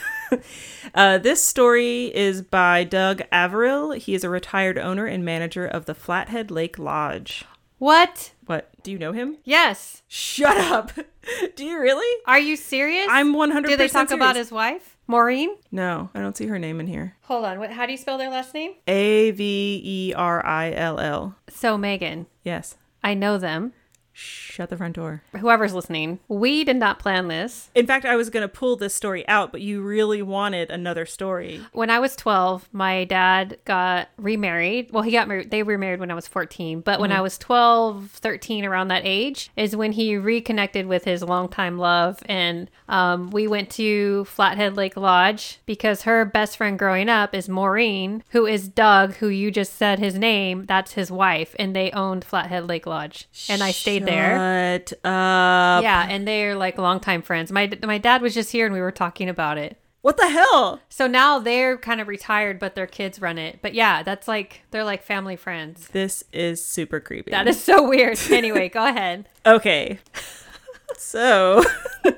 [0.94, 3.92] Uh, this story is by Doug Averill.
[3.92, 7.44] He is a retired owner and manager of the Flathead Lake Lodge.
[7.78, 8.32] What?
[8.46, 8.70] What?
[8.82, 9.38] Do you know him?
[9.44, 10.02] Yes.
[10.08, 10.92] Shut up.
[11.56, 12.22] Do you really?
[12.26, 13.06] Are you serious?
[13.10, 15.50] I'm 100% Did they talk about his wife, Maureen?
[15.70, 17.16] No, I don't see her name in here.
[17.24, 17.58] Hold on.
[17.58, 17.70] What?
[17.70, 18.72] How do you spell their last name?
[18.88, 21.36] A V E R I L L.
[21.50, 22.76] So Megan, Yes.
[23.04, 23.72] I know them.
[24.12, 25.22] Shut the front door.
[25.38, 27.70] Whoever's listening, we did not plan this.
[27.74, 31.06] In fact, I was going to pull this story out, but you really wanted another
[31.06, 31.60] story.
[31.72, 34.90] When I was 12, my dad got remarried.
[34.92, 35.50] Well, he got married.
[35.50, 36.80] They remarried when I was 14.
[36.80, 41.22] But when I was 12, 13, around that age, is when he reconnected with his
[41.22, 42.20] longtime love.
[42.26, 47.48] And um, we went to Flathead Lake Lodge because her best friend growing up is
[47.48, 50.66] Maureen, who is Doug, who you just said his name.
[50.66, 51.56] That's his wife.
[51.58, 53.28] And they owned Flathead Lake Lodge.
[53.48, 54.78] And I stayed there.
[54.78, 55.82] Shut up.
[55.82, 57.52] Yeah, and they're like longtime friends.
[57.52, 59.76] My my dad was just here and we were talking about it.
[60.02, 60.80] What the hell?
[60.88, 63.60] So now they're kind of retired, but their kids run it.
[63.62, 65.88] But yeah, that's like they're like family friends.
[65.88, 67.30] This is super creepy.
[67.30, 68.18] That is so weird.
[68.30, 69.28] Anyway, go ahead.
[69.46, 70.00] Okay.
[70.98, 71.62] so,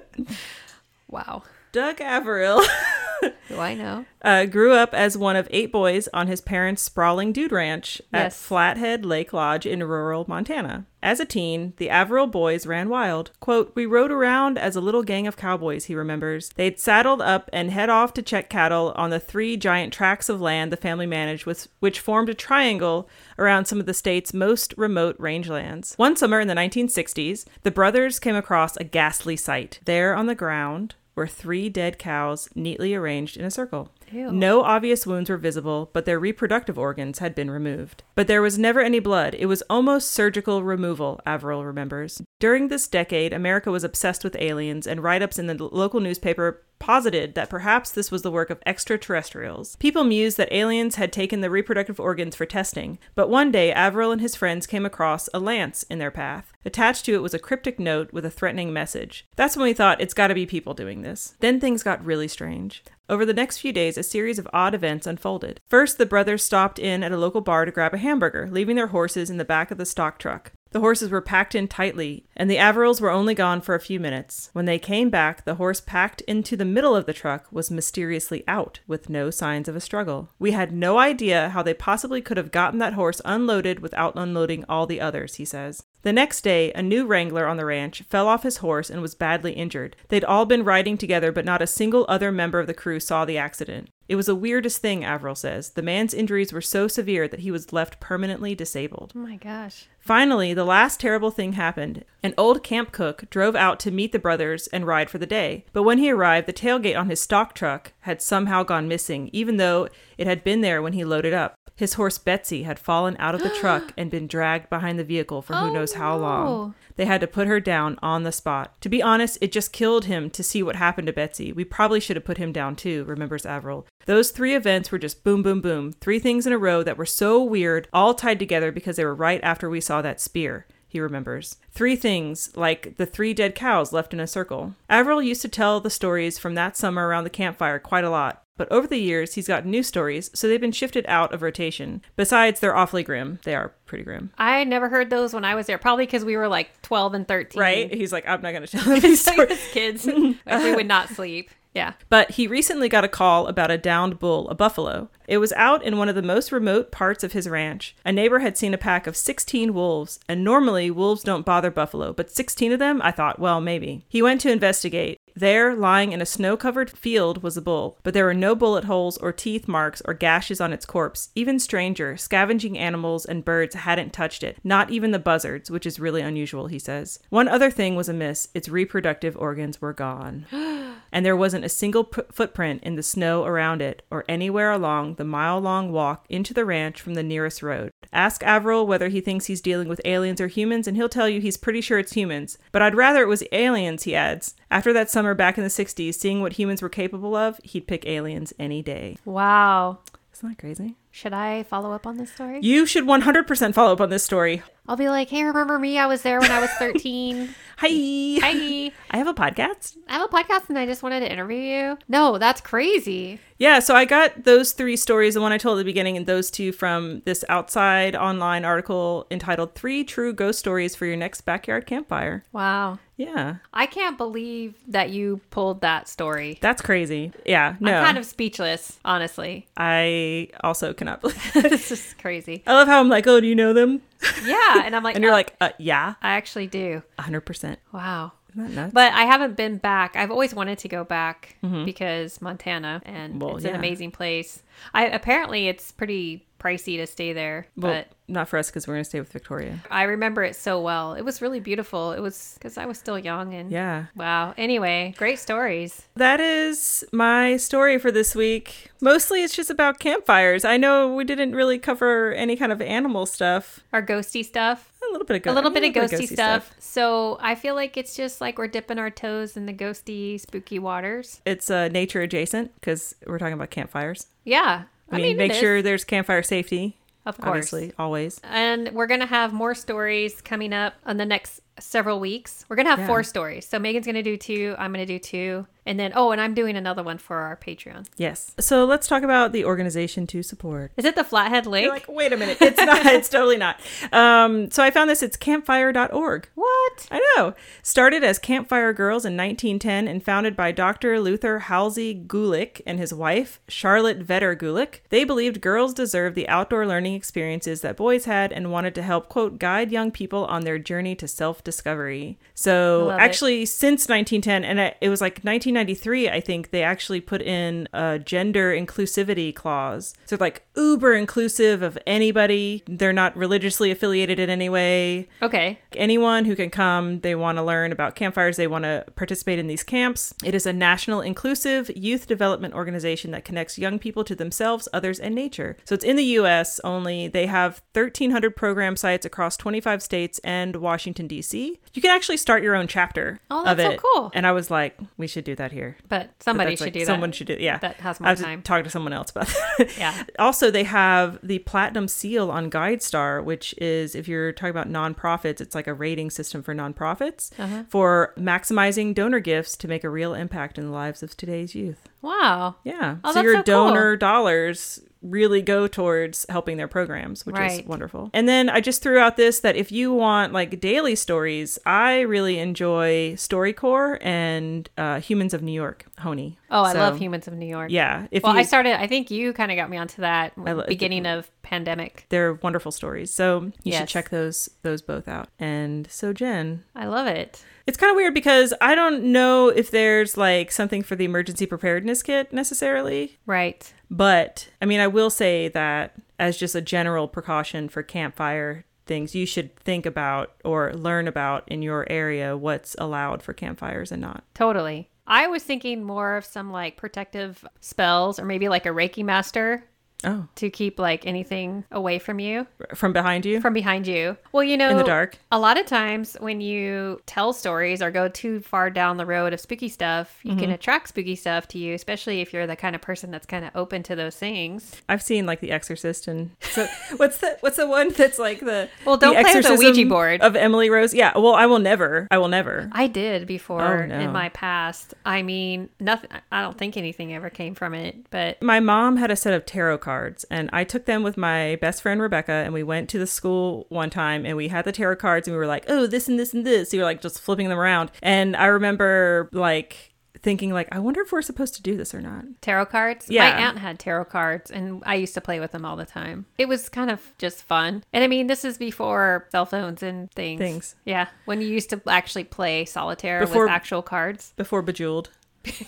[1.11, 1.45] Wow.
[1.74, 2.62] Doug Averill
[3.48, 4.04] Do I know?
[4.22, 8.26] uh, grew up as one of eight boys on his parents' sprawling dude ranch at
[8.26, 8.40] Yes.
[8.42, 10.86] Flathead Lake Lodge in rural Montana.
[11.02, 13.32] As a teen, the Averill boys ran wild.
[13.40, 16.50] Quote, We rode around as a little gang of cowboys, he remembers.
[16.54, 20.40] They'd saddled up and head off to check cattle on the three giant tracts of
[20.40, 24.74] land the family managed, with, which formed a triangle around some of the state's most
[24.76, 25.98] remote rangelands.
[25.98, 29.80] One summer in the 1960s, the brothers came across a ghastly sight.
[29.86, 33.90] There on the ground, were three dead cows neatly arranged in a circle.
[34.10, 34.30] Ew.
[34.30, 38.02] No obvious wounds were visible, but their reproductive organs had been removed.
[38.14, 39.34] But there was never any blood.
[39.34, 42.22] It was almost surgical removal, Averill remembers.
[42.38, 46.62] During this decade, America was obsessed with aliens, and write ups in the local newspaper
[46.78, 49.76] posited that perhaps this was the work of extraterrestrials.
[49.76, 54.12] People mused that aliens had taken the reproductive organs for testing, but one day Averill
[54.12, 56.52] and his friends came across a lance in their path.
[56.64, 59.26] Attached to it was a cryptic note with a threatening message.
[59.36, 61.34] That's when we thought it's gotta be people doing this.
[61.40, 62.82] Then things got really strange.
[63.08, 65.60] Over the next few days, a series of odd events unfolded.
[65.68, 68.86] First, the brothers stopped in at a local bar to grab a hamburger, leaving their
[68.86, 70.52] horses in the back of the stock truck.
[70.70, 74.00] The horses were packed in tightly, and the Averills were only gone for a few
[74.00, 74.50] minutes.
[74.54, 78.42] When they came back, the horse packed into the middle of the truck was mysteriously
[78.48, 80.30] out, with no signs of a struggle.
[80.40, 84.64] We had no idea how they possibly could have gotten that horse unloaded without unloading
[84.68, 85.84] all the others, he says.
[86.05, 89.14] The next day, a new wrangler on the ranch fell off his horse and was
[89.14, 89.96] badly injured.
[90.09, 93.24] They'd all been riding together, but not a single other member of the crew saw
[93.24, 93.88] the accident.
[94.07, 95.70] It was the weirdest thing, Averill says.
[95.70, 99.14] The man's injuries were so severe that he was left permanently disabled.
[99.16, 99.86] Oh my gosh.
[99.98, 102.05] Finally, the last terrible thing happened.
[102.22, 105.64] An old camp cook drove out to meet the brothers and ride for the day.
[105.72, 109.57] But when he arrived, the tailgate on his stock truck had somehow gone missing, even
[109.57, 109.88] though
[110.18, 111.55] it had been there when he loaded up.
[111.76, 115.42] His horse Betsy had fallen out of the truck and been dragged behind the vehicle
[115.42, 116.44] for who Oh, knows how oh, long.
[116.46, 116.74] no.
[116.96, 118.80] They had to put her down on the spot.
[118.82, 121.52] To be honest, it just killed him to see what happened to Betsy.
[121.52, 123.86] We probably should have put him down too, remembers Averill.
[124.06, 125.92] Those three events were just boom, boom, boom.
[125.92, 129.14] Three things in a row that were so weird, all tied together because they were
[129.14, 130.66] right after we saw that spear.
[130.95, 131.57] He remembers.
[131.72, 134.76] Three things, like the three dead cows left in a circle.
[134.88, 138.45] Averill used to tell the stories from that summer around the campfire quite a lot,
[138.57, 142.01] but over the years he's gotten new stories, so they've been shifted out of rotation.
[142.14, 143.40] Besides, they're awfully grim.
[143.42, 144.30] They are pretty grim.
[144.38, 147.26] I never heard those when I was there, probably because we were like 12 and
[147.26, 147.61] 13.
[147.61, 147.92] Right?
[147.92, 149.59] He's like, I'm not going to tell them these stories.
[149.72, 150.07] kids.
[150.47, 151.51] like we would not sleep.
[151.74, 151.94] Yeah.
[152.08, 155.10] But he recently got a call about a downed bull, a buffalo.
[155.26, 157.96] It was out in one of the most remote parts of his ranch.
[158.04, 162.12] A neighbor had seen a pack of 16 wolves, and normally wolves don't bother buffalo,
[162.12, 164.04] but 16 of them, I thought, well, maybe.
[164.08, 165.18] He went to investigate.
[165.37, 168.85] There, lying in a snow covered field, was a bull, but there were no bullet
[168.85, 171.30] holes or teeth marks or gashes on its corpse.
[171.35, 175.99] Even stranger, scavenging animals and birds hadn't touched it, not even the buzzards, which is
[175.99, 177.18] really unusual, he says.
[177.30, 180.47] One other thing was amiss its reproductive organs were gone
[181.12, 185.14] and there wasn't a single p- footprint in the snow around it or anywhere along
[185.14, 187.91] the mile long walk into the ranch from the nearest road.
[188.12, 191.40] Ask Averill whether he thinks he's dealing with aliens or humans, and he'll tell you
[191.40, 192.59] he's pretty sure it's humans.
[192.72, 194.55] But I'd rather it was aliens, he adds.
[194.70, 198.07] After that summer back in the 60s, seeing what humans were capable of, he'd pick
[198.07, 199.16] aliens any day.
[199.24, 199.98] Wow.
[200.32, 200.96] Isn't that crazy?
[201.14, 202.58] Should I follow up on this story?
[202.60, 204.64] You should 100% follow up on this story.
[204.88, 205.96] I'll be like, hey, remember me?
[205.96, 207.54] I was there when I was 13.
[207.78, 207.86] Hi.
[207.88, 208.90] Hi.
[209.12, 209.96] I have a podcast.
[210.08, 211.98] I have a podcast and I just wanted to interview you.
[212.08, 213.38] No, that's crazy.
[213.58, 216.26] Yeah, so I got those three stories, the one I told at the beginning, and
[216.26, 221.42] those two from this outside online article entitled Three True Ghost Stories for Your Next
[221.42, 222.42] Backyard Campfire.
[222.50, 222.98] Wow.
[223.16, 223.56] Yeah.
[223.72, 226.58] I can't believe that you pulled that story.
[226.60, 227.32] That's crazy.
[227.46, 227.76] Yeah.
[227.80, 227.94] No.
[227.94, 229.66] I'm kind of speechless, honestly.
[229.76, 231.38] I also cannot believe.
[231.54, 232.62] it's just crazy.
[232.66, 234.02] I love how I'm like, oh, do you know them?
[234.44, 237.02] Yeah, and I'm like, And you're "Uh, like, uh, yeah, I actually do.
[237.18, 237.76] 100%.
[237.92, 238.32] Wow.
[238.50, 238.94] Isn't that nuts?
[238.94, 240.16] But I haven't been back.
[240.16, 243.38] I've always wanted to go back because Montana and Mm-hmm.
[243.40, 243.70] Well, it's yeah.
[243.72, 244.62] an amazing place.
[244.92, 248.94] I apparently it's pretty pricey to stay there, well, but not for us because we're
[248.94, 249.80] going to stay with Victoria.
[249.90, 251.12] I remember it so well.
[251.12, 252.12] It was really beautiful.
[252.12, 254.06] It was because I was still young and Yeah.
[254.16, 254.54] wow.
[254.56, 256.06] Anyway, great stories.
[256.16, 258.90] That is my story for this week.
[259.02, 260.64] Mostly it's just about campfires.
[260.64, 263.80] I know we didn't really cover any kind of animal stuff.
[263.92, 264.90] Our ghosty stuff.
[265.06, 266.72] A little bit of go- a little bit of ghosty, stuff.
[266.78, 270.78] So I feel like it's just like we're dipping our toes in the ghosty, spooky
[270.78, 271.42] waters.
[271.44, 274.28] It's uh, nature adjacent because we're talking about campfires.
[274.44, 274.84] Yeah.
[275.11, 276.96] I mean, it make is, sure there's campfire safety.
[277.26, 277.48] of course.
[277.48, 278.40] Obviously, always.
[278.44, 282.64] And we're going to have more stories coming up on the next several weeks.
[282.68, 283.06] We're going to have Yeah.
[283.06, 283.66] four stories.
[283.66, 284.74] So Megan's going to do two.
[284.78, 285.66] I'm going to do two.
[285.86, 288.06] And then, oh, and I'm doing another one for our Patreon.
[288.16, 288.52] Yes.
[288.58, 290.92] So let's talk about the organization to support.
[290.96, 291.84] Is it the Flathead Lake?
[291.84, 292.56] You're like, wait a minute.
[292.62, 293.04] It's not.
[293.04, 293.80] it's totally not.
[294.10, 295.22] Um, so I found this.
[295.22, 296.48] It's campfire.org.
[296.54, 297.08] what?
[297.10, 297.54] I know.
[297.82, 301.20] Started as Campfire Girls in 1910 and founded by Dr.
[301.20, 305.00] Luther Halsey Gulick and his wife, Charlotte Vetter Gulick.
[305.10, 309.28] They believed girls deserved the outdoor learning experiences that boys had and wanted to help,
[309.28, 312.38] quote, guide young people on their journey to self discovery.
[312.54, 313.22] So, Love it.
[313.22, 318.18] actually, since 1910, and it was like 1993, I think, they actually put in a
[318.18, 320.14] gender inclusivity clause.
[320.26, 322.82] So, like, uber inclusive of anybody.
[322.86, 325.78] They're not religiously affiliated in any way Okay.
[325.94, 329.66] anyone who can come they want to learn about campfires they want to participate in
[329.68, 334.34] these camps it is a national inclusive youth development organization that connects young people to
[334.34, 339.24] themselves others and nature so it's in the us only they have 1300 program sites
[339.24, 343.76] across 25 states and washington d.c you can actually start your own chapter Oh, of
[343.76, 344.30] that's so cool.
[344.34, 346.92] and i was like we should do that here But But somebody that's should like-
[346.94, 347.07] do that.
[347.07, 348.62] someone should do yeah That has I more to time.
[348.62, 349.46] talk to someone else about
[349.78, 350.24] that Yeah.
[350.38, 355.61] also, they have the platinum seal on GuideStar, which is if you're talking about nonprofits,
[355.61, 357.84] it's like a rating system for nonprofits Uh-huh.
[357.88, 362.09] for maximizing donor gifts to make a real impact in the lives of today's youth.
[362.22, 362.76] Wow.
[362.84, 363.16] Yeah.
[363.24, 363.64] Oh, so your so cool.
[363.64, 367.80] donor dollars really go towards helping their programs, which Right.
[367.80, 368.30] is wonderful.
[368.34, 372.20] And then I just threw out this that if you want like daily stories, I
[372.20, 376.58] really enjoy StoryCorps and uh, Humans of New York, Honey.
[376.70, 377.90] Oh, I love Humans of New York.
[377.90, 378.26] Yeah.
[378.30, 380.84] If Well, you, I started, I think you kind of got me onto that lo-
[380.86, 382.26] beginning of pandemic.
[382.28, 383.32] they're wonderful stories.
[383.34, 385.48] So you should check those those both out.
[385.58, 387.64] And so Jen, I love it.
[387.86, 391.66] it's kind of weird because I don't know if there's like something for the emergency
[391.66, 393.92] preparedness kit necessarily, Right.
[394.10, 399.34] but I mean I will say that as just a general precaution for campfire things
[399.34, 404.22] you should think about or learn about in your area what's allowed for campfires and
[404.22, 404.44] not.
[404.54, 405.10] Totally.
[405.26, 409.84] I was thinking more of some like protective spells or maybe like a Reiki master
[410.26, 414.36] Oh, to keep like anything away from you, from behind you from behind you.
[414.52, 415.38] Well, you know, in the dark.
[415.52, 419.52] A lot of times when you tell stories or go too far down the road
[419.52, 420.60] of spooky stuff, you Mm-hmm.
[420.60, 423.64] can attract spooky stuff to you, especially if you're the kind of person that's kind
[423.64, 424.92] of open to those things.
[425.08, 428.88] I've seen like The Exorcist and so what's the what's the one that's like the
[429.04, 430.40] Well, don't the play with the Ouija board.
[430.42, 431.12] of Emily Rose.
[431.14, 432.28] Yeah, well, I will never.
[432.30, 432.88] I will never.
[432.92, 434.18] I did before Oh, no.
[434.20, 435.14] in my past.
[435.26, 436.30] I mean, nothing.
[436.52, 439.66] I don't think anything ever came from it, but My mom had a set of
[439.66, 440.13] tarot cards,
[440.50, 443.86] and I took them with my best friend Rebecca, and we went to the school
[443.88, 446.38] one time, and we had the tarot cards, and we were like, "Oh, this and
[446.38, 450.10] this and this." You were like just flipping them around, and I remember like
[450.42, 452.44] thinking, like, I wonder if we're supposed to do this or not.
[452.60, 453.30] tarot cards.
[453.30, 453.44] Yeah.
[453.50, 456.44] My aunt had tarot cards and I used to play with them all the time.
[456.58, 458.04] It was kind of just fun.
[458.12, 460.58] And I mean, this is before cell phones and things.
[460.58, 460.96] Things.
[461.06, 461.28] Yeah.
[461.46, 464.52] When you used to actually play solitaire Before- with actual cards.
[464.58, 465.30] Before Bejeweled,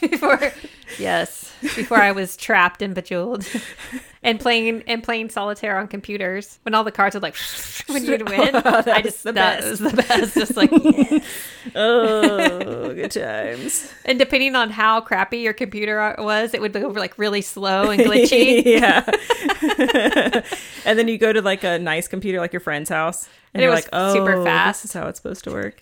[0.00, 0.40] before
[0.98, 1.52] yes.
[1.60, 3.46] Before I was trapped and bejeweled.
[4.26, 6.58] and playing and playing solitaire on computers.
[6.64, 7.36] When all the cards would like
[7.86, 8.54] when you'd win.
[8.56, 9.68] I just the that best.
[9.68, 10.34] was the best.
[10.34, 11.24] Just like yes.
[11.74, 13.92] oh, good times.
[14.04, 18.02] And depending on how crappy your computer was, it would go like really slow and
[18.02, 18.64] glitchy.
[18.64, 19.04] yeah.
[20.84, 23.62] and then you go to like a nice computer, like your friend's house, and, And
[23.62, 25.80] it you're was like, "Oh, super fast." This is how it's supposed to work."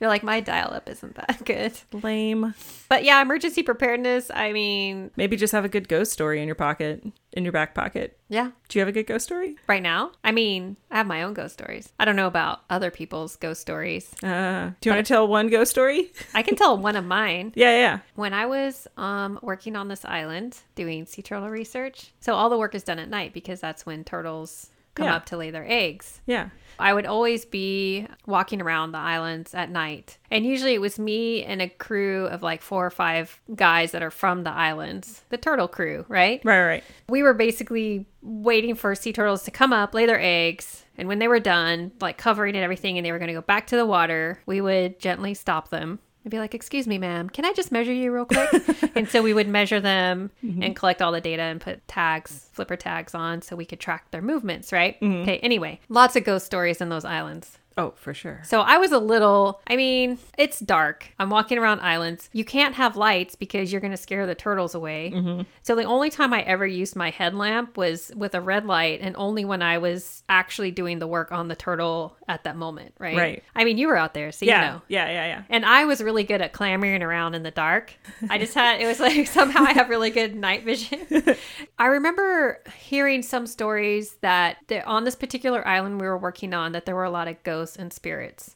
[0.00, 1.72] You're like, my dial up isn't that good.
[2.04, 2.54] Lame.
[2.88, 6.54] But yeah, emergency preparedness, I mean, Maybe just have a good ghost story in your
[6.54, 7.04] pocket,
[7.38, 8.18] in your back pocket.
[8.28, 9.56] yeah, Do you have a good ghost story?
[9.66, 10.12] right now.
[10.22, 11.90] I mean, I have my own ghost stories.
[11.98, 14.12] I don't know about other people's ghost stories.
[14.22, 16.12] Uh, do you want to tell one ghost story?
[16.34, 17.52] I can tell one of mine.
[17.54, 17.98] Yeah, yeah.
[18.16, 22.58] When I was um, working on this island doing sea turtle research, so all the
[22.58, 25.16] work is done at night because that's when turtles come Yeah.
[25.16, 26.20] up to lay their eggs.
[26.26, 26.50] Yeah.
[26.80, 30.18] I would always be walking around the islands at night.
[30.30, 34.02] And usually it was me and a crew of like four or five guys that
[34.02, 36.40] are from the islands, the turtle crew, right?
[36.44, 36.84] Right, right.
[37.08, 40.84] We were basically waiting for sea turtles to come up, lay their eggs.
[40.96, 43.40] And when they were done, like covering and everything, and they were going to go
[43.40, 45.98] back to the water, we would gently stop them
[46.30, 48.50] be like, Excuse me, ma'am, can I just measure you real quick?
[48.94, 50.62] and so we would measure them mm-hmm.
[50.62, 54.10] and collect all the data and put tags, flipper tags on so we could track
[54.10, 55.00] their movements, right?
[55.00, 55.22] Mm-hmm.
[55.22, 57.58] Okay, anyway, lots of ghost stories in those islands.
[57.78, 58.40] Oh, for sure.
[58.44, 61.12] So I was a little, I mean, it's dark.
[61.20, 62.28] I'm walking around islands.
[62.32, 65.12] You can't have lights because you're going to scare the turtles away.
[65.14, 65.42] Mm-hmm.
[65.62, 69.14] So the only time I ever used my headlamp was with a red light and
[69.16, 73.16] only when I was actually doing the work on the turtle at that moment, right?
[73.16, 73.44] Right.
[73.54, 74.60] I mean, you were out there, so Yeah.
[74.60, 74.82] you know.
[74.88, 75.42] Yeah, yeah, yeah.
[75.48, 77.94] And I was really good at clambering around in the dark.
[78.28, 81.06] I just had, it was like somehow I have really good night vision.
[81.78, 86.84] I remember hearing some stories that on this particular island we were working on, that
[86.84, 88.54] there were a lot of ghosts and spirits.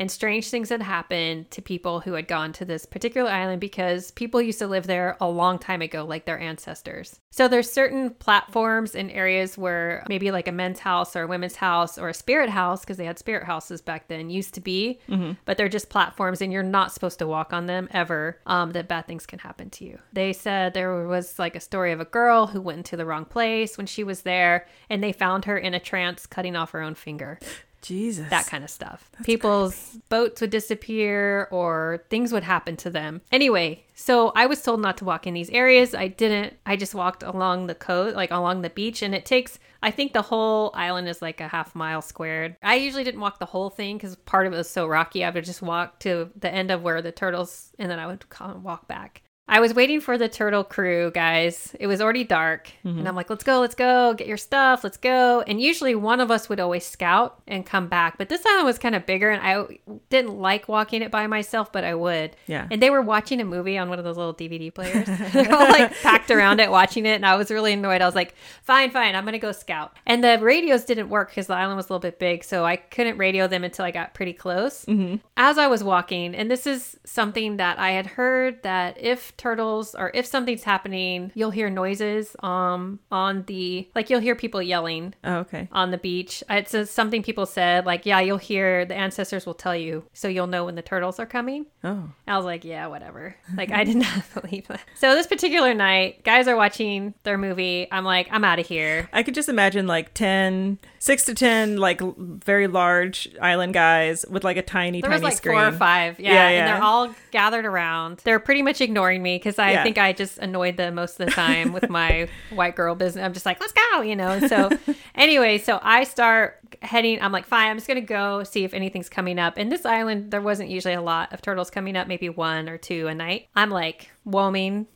[0.00, 4.10] And strange things had happened to people who had gone to this particular island because
[4.10, 7.20] people used to live there a long time ago, like their ancestors.
[7.30, 11.54] So there's certain platforms and areas where maybe like a men's house or a women's
[11.54, 14.98] house or a spirit house, because they had spirit houses back then, used to be,
[15.44, 18.40] but they're just platforms and you're not supposed to walk on them ever.
[18.46, 19.98] Um, that bad things can happen to you.
[20.12, 23.26] They said there was like a story of a girl who went into the wrong
[23.26, 26.82] place when she was there, and they found her in a trance cutting off her
[26.82, 27.38] own finger
[27.82, 28.30] Jesus.
[28.30, 29.10] that kind of stuff.
[29.24, 33.20] People's boats would disappear or things would happen to them.
[33.30, 35.94] Anyway, so I was told not to walk in these areas.
[35.94, 36.56] I didn't.
[36.64, 39.58] I just walked along the coast, like along the beach, and it takes.
[39.82, 42.56] I think the whole island is like a half mile squared.
[42.62, 45.24] I usually didn't walk the whole thing because part of it was so rocky.
[45.24, 48.24] I would just walk to the end of where the turtles, and then I would
[48.62, 49.22] walk back.
[49.52, 51.76] I was waiting for the turtle crew, guys.
[51.78, 52.70] It was already dark.
[52.84, 53.06] And mm-hmm.
[53.06, 55.42] I'm like, let's go, let's go, get your stuff, let's go.
[55.42, 58.16] And usually one of us would always scout and come back.
[58.16, 59.78] But this island was kind of bigger and I
[60.08, 62.34] didn't like walking it by myself, but I would.
[62.46, 62.66] Yeah.
[62.70, 65.06] And they were watching a movie on one of those little DVD players.
[65.34, 67.16] They're all like packed around it watching it.
[67.16, 68.00] And I was really annoyed.
[68.00, 69.98] I was like, fine, fine, I'm going to go scout.
[70.06, 72.42] And the radios didn't work because the island was a little bit big.
[72.42, 74.86] So I couldn't radio them until I got pretty close.
[74.86, 75.16] Mm-hmm.
[75.36, 79.94] As I was walking, and this is something that I had heard that if turtles
[79.94, 85.14] or if something's happening, you'll hear noises um on the like you'll hear people yelling
[85.24, 85.68] Oh, okay.
[85.72, 86.42] on the beach.
[86.48, 90.46] It's something people said like, yeah, you'll hear the ancestors will tell you so you'll
[90.46, 91.66] know when the turtles are coming.
[91.84, 92.10] Oh.
[92.26, 93.34] I was like, yeah, whatever.
[93.56, 94.80] Like, I did not believe that.
[94.94, 97.88] So, this particular night, guys are watching their movie.
[97.90, 99.08] I'm like, I'm out of here.
[99.12, 104.44] I could just imagine like 10, 6 to 10, like very large island guys with
[104.44, 105.56] like a tiny, There tiny was like screen.
[105.58, 106.20] four or five.
[106.20, 108.20] Yeah, Yeah, And they're all gathered around.
[108.22, 109.82] They're pretty much ignoring me because I Yeah.
[109.82, 113.24] think I just annoyed them most of the time with my white girl business.
[113.24, 114.38] I'm just like, let's go, you know?
[114.46, 114.70] So,
[115.16, 117.20] anyway, so I start heading.
[117.20, 119.54] I'm like, fine, I'm just going to go see if anything's coming up.
[119.56, 122.78] And this island, there wasn't usually a lot of turtles coming up, maybe one or
[122.78, 123.48] two a night.
[123.56, 124.86] I'm like, whoaming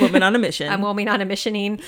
[0.00, 0.70] Woman on a mission.
[0.70, 1.80] I'm roaming on a missioning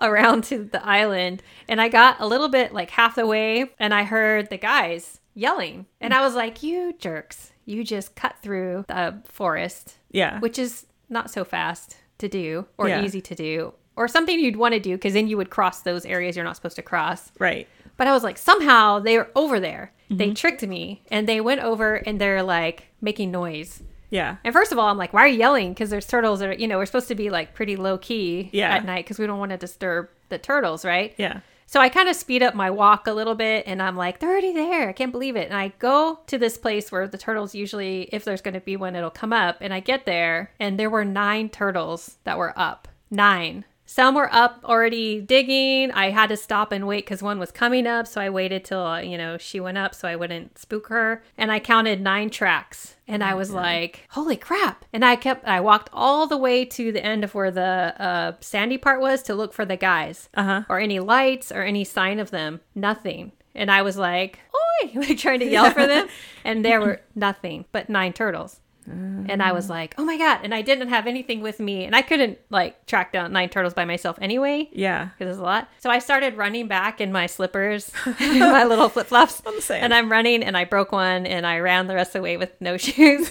[0.00, 1.42] around to the island.
[1.68, 5.20] And I got a little bit like half the way and I heard the guys
[5.34, 5.86] yelling.
[6.00, 10.40] And I was like, you jerks, you just cut through the forest, yeah.
[10.40, 13.02] which is not so fast to do or Yeah.
[13.02, 13.74] easy to do.
[13.96, 16.56] Or something you'd want to do because then you would cross those areas you're not
[16.56, 17.32] supposed to cross.
[17.38, 17.66] right.
[17.98, 19.92] But I was like, somehow they were over there.
[20.10, 20.16] Mm-hmm.
[20.18, 23.82] They tricked me and they went over and they're like making noise.
[24.10, 24.36] Yeah.
[24.44, 25.72] And first of all, I'm like, why are you yelling?
[25.72, 28.50] Because there's turtles that are, you know, we're supposed to be like pretty low key
[28.52, 28.74] Yeah.
[28.74, 31.14] at night because we don't want to disturb the turtles, right?
[31.16, 31.40] Yeah.
[31.68, 34.30] So I kind of speed up my walk a little bit and I'm like, they're
[34.30, 34.88] already there.
[34.88, 35.48] I can't believe it.
[35.48, 38.76] And I go to this place where the turtles usually, if there's going to be
[38.76, 39.56] one, it'll come up.
[39.60, 42.86] And I get there and there were nine turtles that were up.
[43.10, 43.64] Nine.
[43.88, 45.92] Some were up already digging.
[45.92, 48.06] I had to stop and wait because one was coming up.
[48.06, 51.22] So I waited till, uh, you know, she went up so I wouldn't spook her.
[51.38, 52.96] And I counted nine tracks.
[53.08, 54.84] And I was like, holy crap.
[54.92, 58.32] And I kept, I walked all the way to the end of where the uh,
[58.40, 60.62] sandy part was to look for the guys Uh huh.
[60.68, 62.60] or any lights or any sign of them.
[62.74, 63.30] Nothing.
[63.54, 64.40] And I was like,
[64.84, 66.08] oi, like trying to yell for them.
[66.44, 68.60] And there were nothing but nine turtles.
[68.88, 69.74] And I was uh.
[69.74, 70.40] like, oh my God.
[70.42, 71.84] And I didn't have anything with me.
[71.84, 74.68] And I couldn't like track down nine turtles by myself anyway.
[74.72, 75.06] Yeah.
[75.06, 75.68] Because there's a lot.
[75.78, 79.42] So I started running back in my slippers, my little flip flops.
[79.46, 79.84] On the sand.
[79.84, 82.36] And I'm running and I broke one and I ran the rest of the way
[82.36, 83.30] with no shoes.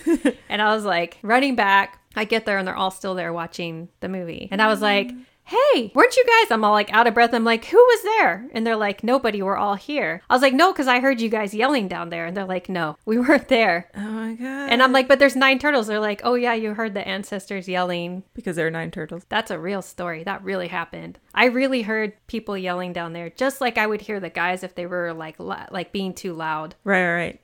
[0.49, 2.01] and I was like running back.
[2.15, 4.47] I get there and they're all still there watching the movie.
[4.51, 5.11] And I was like,
[5.45, 6.51] hey, weren't you guys?
[6.51, 7.33] I'm all like out of breath.
[7.33, 8.47] I'm like, who was there?
[8.53, 9.41] And they're like, nobody.
[9.41, 10.21] We're all here.
[10.29, 12.25] I was like, no, because I heard you guys yelling down there.
[12.25, 13.89] And they're like, no, we weren't there.
[13.95, 14.69] Oh my god.
[14.71, 15.87] And I'm like, but there's nine turtles.
[15.87, 18.23] They're like, oh yeah, you heard the ancestors yelling.
[18.33, 19.25] because there are nine turtles.
[19.29, 20.23] That's a real story.
[20.23, 21.19] That really happened.
[21.33, 24.73] I really heard people yelling down there, just like I would hear the guys if
[24.75, 26.75] they were like la- like being too loud.
[26.83, 27.41] Right, right.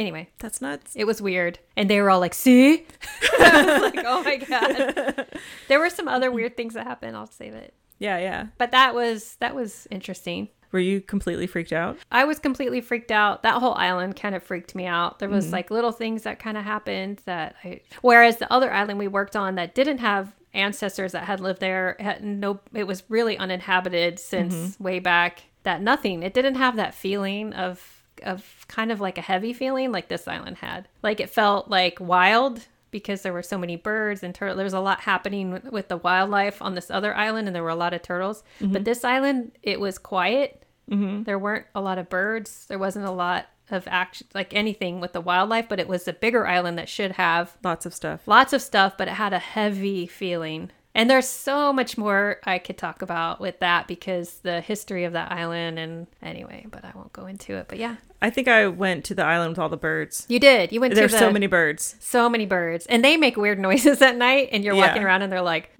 [0.00, 0.96] Anyway, That's nuts.
[0.96, 1.58] it was weird.
[1.76, 2.86] And they were all like, see?
[3.38, 5.26] I was like, oh my God.
[5.68, 7.16] There were some other weird things that happened.
[7.16, 7.74] I'll save it.
[7.98, 8.46] Yeah, yeah.
[8.58, 10.48] But that was that was interesting.
[10.72, 11.98] Were you completely freaked out?
[12.10, 13.42] I was completely freaked out.
[13.42, 15.18] That whole island kind of freaked me out.
[15.18, 15.52] There was mm-hmm.
[15.52, 19.36] like little things that kind of happened that I whereas the other island we worked
[19.36, 24.18] on that didn't have ancestors that had lived there had no it was really uninhabited
[24.18, 24.82] since mm-hmm.
[24.82, 26.22] way back that nothing.
[26.22, 30.26] It didn't have that feeling of of kind of like a heavy feeling like this
[30.28, 30.88] island had.
[31.02, 34.56] Like it felt like wild because there were so many birds and turtles.
[34.56, 37.62] There was a lot happening with, with the wildlife on this other island, and there
[37.62, 38.42] were a lot of turtles.
[38.60, 40.64] But this island, it was quiet.
[40.90, 41.22] Mm-hmm.
[41.22, 42.66] There weren't a lot of birds.
[42.66, 45.68] There wasn't a lot of action, like anything with the wildlife.
[45.68, 48.22] But it was a bigger island that should have Lots of stuff.
[48.26, 50.72] lots of stuff, but it had a heavy feeling.
[50.94, 55.12] And there's so much more I could talk about with that because the history of
[55.12, 57.66] that island and anyway, but I won't go into it.
[57.68, 60.26] But yeah, I think I went to the island with all the birds.
[60.28, 60.72] you did.
[60.72, 61.94] You went There's to the, so many birds.
[62.00, 64.48] so many birds, and they make weird noises at night.
[64.50, 64.88] And you're Yeah.
[64.88, 65.70] walking around, and they're like,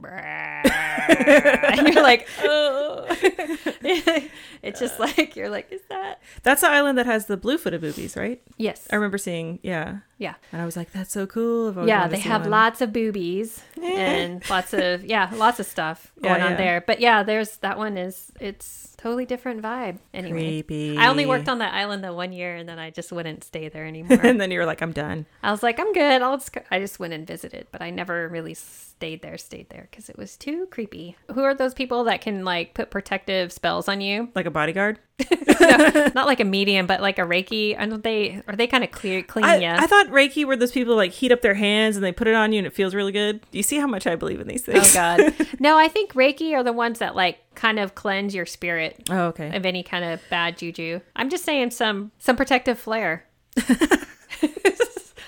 [1.09, 3.07] and you're like, oh.
[4.63, 6.21] it's just like you're like, is that?
[6.43, 8.41] That's the island that has the blue-footed boobies, right?
[8.57, 8.87] Yes.
[8.91, 9.99] I remember seeing, yeah.
[10.19, 10.35] Yeah.
[10.53, 11.69] And I was like, that's so cool.
[11.79, 12.51] I've Yeah, they have one.
[12.51, 16.83] lots of boobies and lots of yeah, lots of stuff Yeah, going on there.
[16.87, 19.99] But yeah, there's that one is it's totally different vibe.
[20.13, 20.63] Anyway.
[20.63, 20.99] Creepy.
[20.99, 23.69] I only worked on that island the one year and then I just wouldn't stay
[23.69, 24.21] there anymore.
[24.23, 25.25] and then you were like, I'm done.
[25.43, 26.21] I was like, I'm good.
[26.21, 29.71] I'll just, go-" I just went and visited, but I never really stayed there, stayed
[29.71, 31.17] there because it was too creepy.
[31.33, 34.29] Who are those people that can like put protective spells on you?
[34.35, 34.99] Like a bodyguard.
[36.15, 37.77] Not like a medium, but like a Reiki.
[37.79, 39.69] Don't they are they kind of clear clean I, you?
[39.69, 42.27] I thought Reiki were those people who, like heat up their hands and they put
[42.29, 43.41] it on you and it feels really good.
[43.53, 44.91] You see how much I believe in these oh, things.
[44.91, 44.95] Oh?
[44.95, 45.79] God, no!
[45.79, 49.55] I think Reiki are the ones that like kind of cleanse your spirit Oh, okay.
[49.55, 51.01] of any kind of bad juju.
[51.17, 53.27] I'm just saying some some protective flair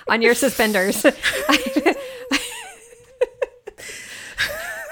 [0.07, 1.05] on your suspenders.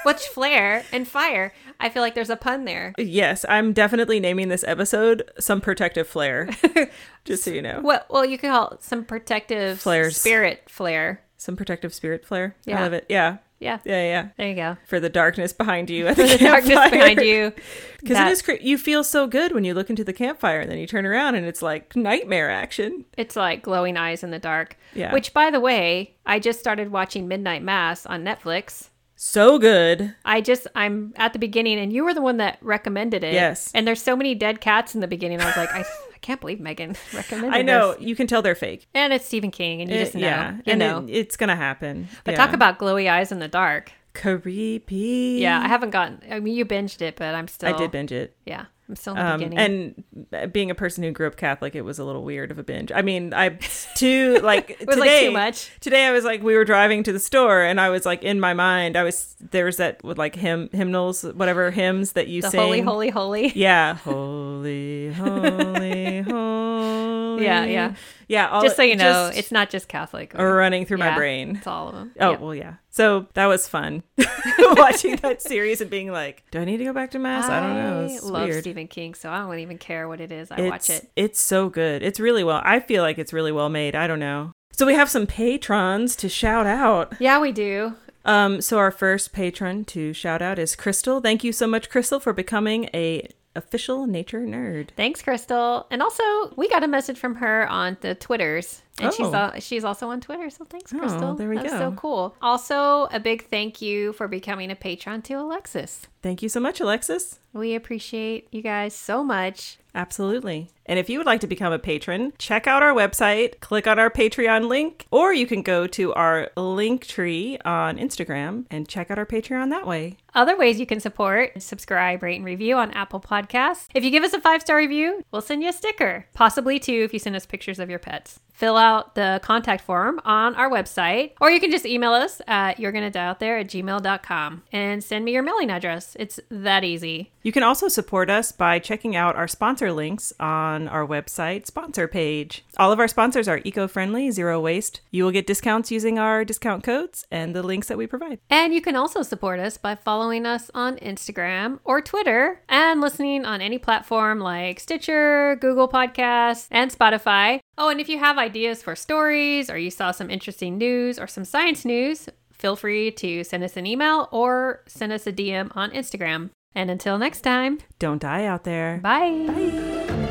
[0.04, 1.52] What's flare and fire?
[1.82, 2.94] I feel like there's a pun there.
[2.98, 6.48] Yes, I'm definitely naming this episode some protective flare.
[7.24, 7.80] just so you know.
[7.82, 8.06] What?
[8.08, 10.16] Well, you could call it some protective Flares.
[10.16, 11.22] spirit flare.
[11.36, 12.56] Some protective spirit flare.
[12.64, 12.78] Yeah.
[12.78, 13.06] I love it.
[13.08, 13.38] Yeah.
[13.58, 14.28] Yeah, Yeah, yeah.
[14.36, 14.76] there you go.
[14.88, 17.52] For the darkness behind you at the, The darkness behind you.
[18.00, 20.68] Because it is cra- you feel so good when you look into the campfire and
[20.68, 23.04] then you turn around and it's like nightmare action.
[23.16, 24.76] It's like glowing eyes in the dark.
[24.94, 25.12] Yeah.
[25.12, 28.88] Which, by the way, I just started watching Midnight Mass on Netflix.
[29.14, 30.14] So good.
[30.24, 33.34] I just I'm at the beginning, and you were the one that recommended it.
[33.34, 33.70] Yes.
[33.74, 35.40] And there's so many dead cats in the beginning.
[35.40, 35.80] I was like, I,
[36.14, 37.56] I can't believe Megan recommended.
[37.56, 37.92] I know.
[37.94, 38.02] this.
[38.02, 38.86] You can tell they're fake.
[38.94, 40.20] And it's Stephen King, and you It- just know.
[40.20, 40.52] yeah.
[40.56, 41.04] You and know.
[41.06, 42.08] It, it's going to happen.
[42.24, 42.38] but Yeah.
[42.44, 43.92] talk about glowy eyes in the dark.
[44.14, 45.38] creepy.
[45.40, 46.20] Yeah, I haven't gotten.
[46.30, 47.74] I mean, you binged it, but I'm still.
[47.74, 48.36] I did binge it.
[48.44, 50.04] Yeah, I'm still in the Um, beginning.
[50.34, 52.62] and being a person who grew up Catholic, it was a little weird of a
[52.62, 52.92] binge.
[52.94, 53.48] I mean, I
[53.94, 55.08] too like it was today.
[55.10, 55.70] like too much.
[55.80, 58.38] Today I was like, we were driving to the store, and I was like, in
[58.38, 62.42] my mind, I was there was that with like hymn hymnals, whatever hymns that you
[62.42, 62.60] The sing.
[62.60, 63.52] holy, holy, holy.
[63.54, 67.01] Yeah, holy, holy, holy.
[67.40, 67.94] Yeah, yeah.
[68.28, 68.48] yeah.
[68.48, 70.34] All, Just so you know, just it's not just Catholic.
[70.38, 71.56] Or running through my brain.
[71.56, 72.12] It's all of them.
[72.20, 72.38] Oh Yeah.
[72.38, 72.74] well, yeah.
[72.90, 74.02] So that was fun
[74.58, 77.60] watching that series and being like, "Do I need to go back to mass?" I,
[77.60, 78.04] don't know.
[78.04, 78.62] It's love weird.
[78.62, 80.50] Stephen King, so I don't even care what it is.
[80.50, 81.10] I it's, watch it.
[81.16, 82.02] It's so good.
[82.02, 82.60] It's really well.
[82.64, 83.94] I feel like it's really well made.
[83.94, 84.52] I don't know.
[84.72, 87.14] So we have some patrons to shout out.
[87.18, 87.94] Yeah, we do.
[88.24, 91.20] Um, so our first patron to shout out is Crystal.
[91.20, 94.88] Thank you so much, Crystal, for becoming a official nature nerd.
[94.96, 95.86] Thanks, Crystal.
[95.90, 96.22] And also,
[96.56, 99.34] we got a message from her on the Twitters, and she's Oh.
[99.34, 100.48] al- she's also on Twitter.
[100.50, 101.34] So thanks, Oh, Crystal.
[101.34, 101.78] there we That's go.
[101.78, 102.34] so cool.
[102.40, 106.06] Also, a big thank you for becoming a patron to Alexis.
[106.22, 107.38] Thank you so much, Alexis.
[107.52, 109.78] We appreciate you guys so much.
[109.94, 110.70] Absolutely.
[110.86, 113.98] And if you would like to become a patron, check out our website, click on
[113.98, 119.10] our Patreon link, or you can go to our link tree on Instagram and check
[119.10, 120.16] out our Patreon that way.
[120.34, 123.88] Other ways you can support subscribe, rate, and review on Apple Podcasts.
[123.94, 126.26] If you give us a five star review, we'll send you a sticker.
[126.32, 128.40] Possibly two if you send us pictures of your pets.
[128.52, 132.78] Fill out the contact form on our website, or you can just email us at
[132.78, 136.16] you're gonna die out there at gmail.com and send me your mailing address.
[136.18, 137.32] It's that easy.
[137.42, 141.66] You can also support us by checking out our sponsor links on on our website
[141.66, 142.64] sponsor page.
[142.76, 145.00] All of our sponsors are eco friendly, zero waste.
[145.10, 148.38] You will get discounts using our discount codes and the links that we provide.
[148.50, 153.44] And you can also support us by following us on Instagram or Twitter and listening
[153.44, 157.60] on any platform like Stitcher, Google Podcasts, and Spotify.
[157.78, 161.26] Oh, and if you have ideas for stories or you saw some interesting news or
[161.26, 165.70] some science news, feel free to send us an email or send us a DM
[165.76, 166.50] on Instagram.
[166.74, 168.98] And until next time, Don't die out there.
[169.02, 170.21] bye.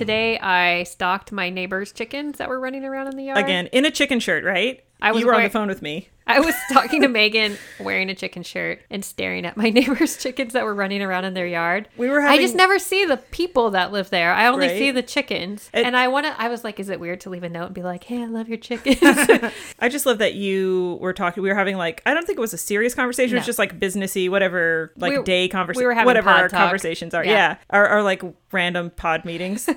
[0.00, 3.36] Today I stalked my neighbor's chickens that were running around in the yard.
[3.36, 4.82] Again, in a chicken shirt, right?
[5.02, 6.08] I was you were on the phone with me.
[6.26, 10.52] I was talking to Megan wearing a chicken shirt and staring at my neighbor's chickens
[10.52, 11.88] that were running around in their yard.
[11.96, 14.32] We were I just never see the people that live there.
[14.32, 14.78] I only Right.
[14.78, 15.68] see the chickens.
[15.74, 17.66] It- and I want to I was like is it weird to leave a note
[17.66, 18.98] and be like, "Hey, I love your chickens."
[19.80, 21.42] I just love that you were talking.
[21.42, 23.36] We were having like I don't think it was a serious conversation.
[23.36, 25.82] It was just like businessy, whatever, like We- day conversation.
[25.82, 26.60] we were having whatever our talk.
[26.60, 27.24] conversations are.
[27.24, 27.30] Yeah.
[27.30, 28.22] Yeah, Our, our like
[28.52, 29.68] random pod meetings.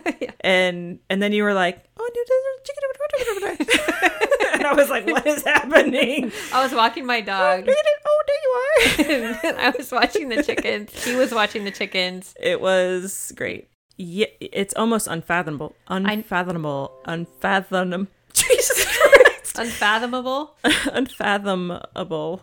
[0.42, 1.93] And and then you were like, no.
[1.98, 2.10] Oh,
[4.54, 6.32] and I was like, what is happening?
[6.52, 7.70] I was walking my oh, dog.
[7.70, 9.36] oh, there you are.
[9.48, 11.04] and I was watching the chickens.
[11.04, 12.34] He was watching the chickens.
[12.40, 13.70] It was great.
[13.98, 15.76] Yeah, it's almost unfathomable.
[15.88, 16.92] Unfathomable.
[17.06, 18.08] Unfathomable.
[18.34, 19.60] Jesus Christ.
[19.60, 20.56] Unfathomable.
[20.92, 22.42] Unfathomable.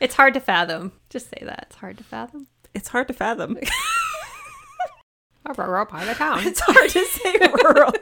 [0.00, 0.92] It's hard to fathom.
[1.08, 1.66] Just say that.
[1.68, 2.46] It's hard to fathom.
[2.72, 3.58] It's hard to fathom.
[5.58, 6.46] A rural part of town.
[6.46, 7.92] It's hard to say rural.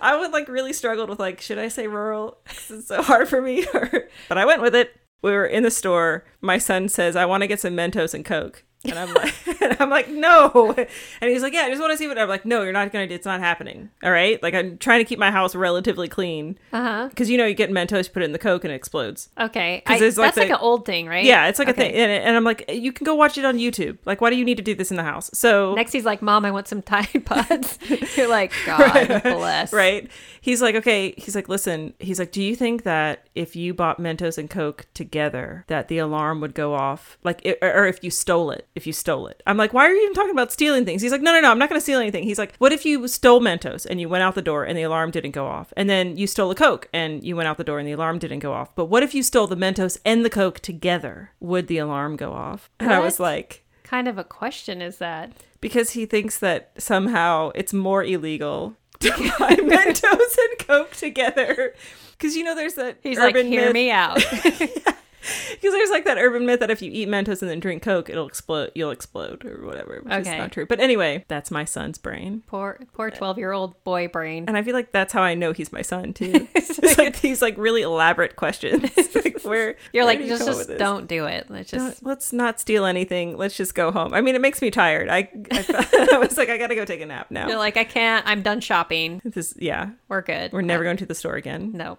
[0.00, 2.38] I would like really struggled with like, should I say rural?
[2.46, 3.66] it's so hard for me.
[4.28, 4.96] but I went with it.
[5.22, 6.24] We were in the store.
[6.40, 9.76] My son says, "I want to get some Mentos and Coke," and I'm like, and
[9.80, 10.74] I'm like, no.
[11.20, 12.92] And he's like, "Yeah, I just want to see what." I'm like, "No, you're not
[12.92, 13.06] gonna.
[13.06, 13.90] It's not happening.
[14.02, 14.42] All right.
[14.42, 17.08] Like I'm trying to keep my house relatively clean Uh huh.
[17.08, 19.28] because you know you get Mentos, you put it in the Coke, and it explodes.
[19.38, 19.82] Okay.
[19.86, 21.24] 'Cause I, it's like that's like an old thing, right?
[21.24, 21.88] Yeah, it's like Okay.
[21.88, 21.94] a thing.
[22.00, 23.98] And, and I'm like, you can go watch it on YouTube.
[24.04, 25.30] Like, why do you need to do this in the house?
[25.34, 27.78] So Next, he's like, "Mom, I want some Tide Pods."
[28.16, 30.10] You're like, "God bless." right?
[30.40, 31.12] He's like, okay.
[31.16, 31.92] He's like, listen.
[31.98, 35.98] He's like, do you think that if you bought Mentos and Coke together, that the
[35.98, 37.18] alarm would go off?
[37.24, 38.68] Like, i- or if you stole it?
[38.76, 41.02] If you stole it, I'm like, why are you even talking about stealing things?
[41.02, 41.50] He's like, no, no, no.
[41.50, 42.22] I'm not going to steal anything.
[42.24, 44.82] He's like, what if you stole Mentos and you went out the door and the
[44.82, 47.64] alarm didn't go off, and then you stole a Coke and you went out the
[47.64, 48.74] door and the alarm didn't go off?
[48.76, 51.32] But what if you stole the Mentos and the Coke together?
[51.40, 52.70] Would the alarm go off?
[52.78, 53.64] And I was like.
[53.82, 55.32] Kind of a question is that?
[55.60, 61.74] because he thinks that somehow it's more illegal to buy Mentos and Coke together.
[62.12, 63.72] Because you know, there's that He's like, "Hear myth.
[63.72, 64.22] me out."
[65.50, 68.08] Because there's like that urban myth that if you eat Mentos and then drink Coke,
[68.10, 68.70] it'll explode.
[68.74, 70.00] You'll explode or whatever.
[70.02, 70.38] Which is Okay.
[70.38, 70.66] not true.
[70.66, 72.42] But anyway, that's my son's brain.
[72.46, 74.44] poor, poor twelve-year-old boy brain.
[74.46, 76.46] And I feel like that's how I know he's my son too.
[76.54, 78.82] it's like these like really elaborate questions.
[79.14, 81.46] like where You're where like, you just, just don't do it.
[81.50, 82.00] Let's just.
[82.02, 83.36] Don't- let's not steal anything.
[83.36, 84.12] Let's just go home.
[84.14, 85.08] I mean, it makes me tired.
[85.08, 87.48] I I, I was like, I gotta go take a nap now.
[87.48, 88.24] You're like, I can't.
[88.28, 89.20] I'm done shopping.
[89.24, 90.52] This, is yeah, We're good.
[90.52, 91.72] we're never uh, going to the store again.
[91.74, 91.98] No.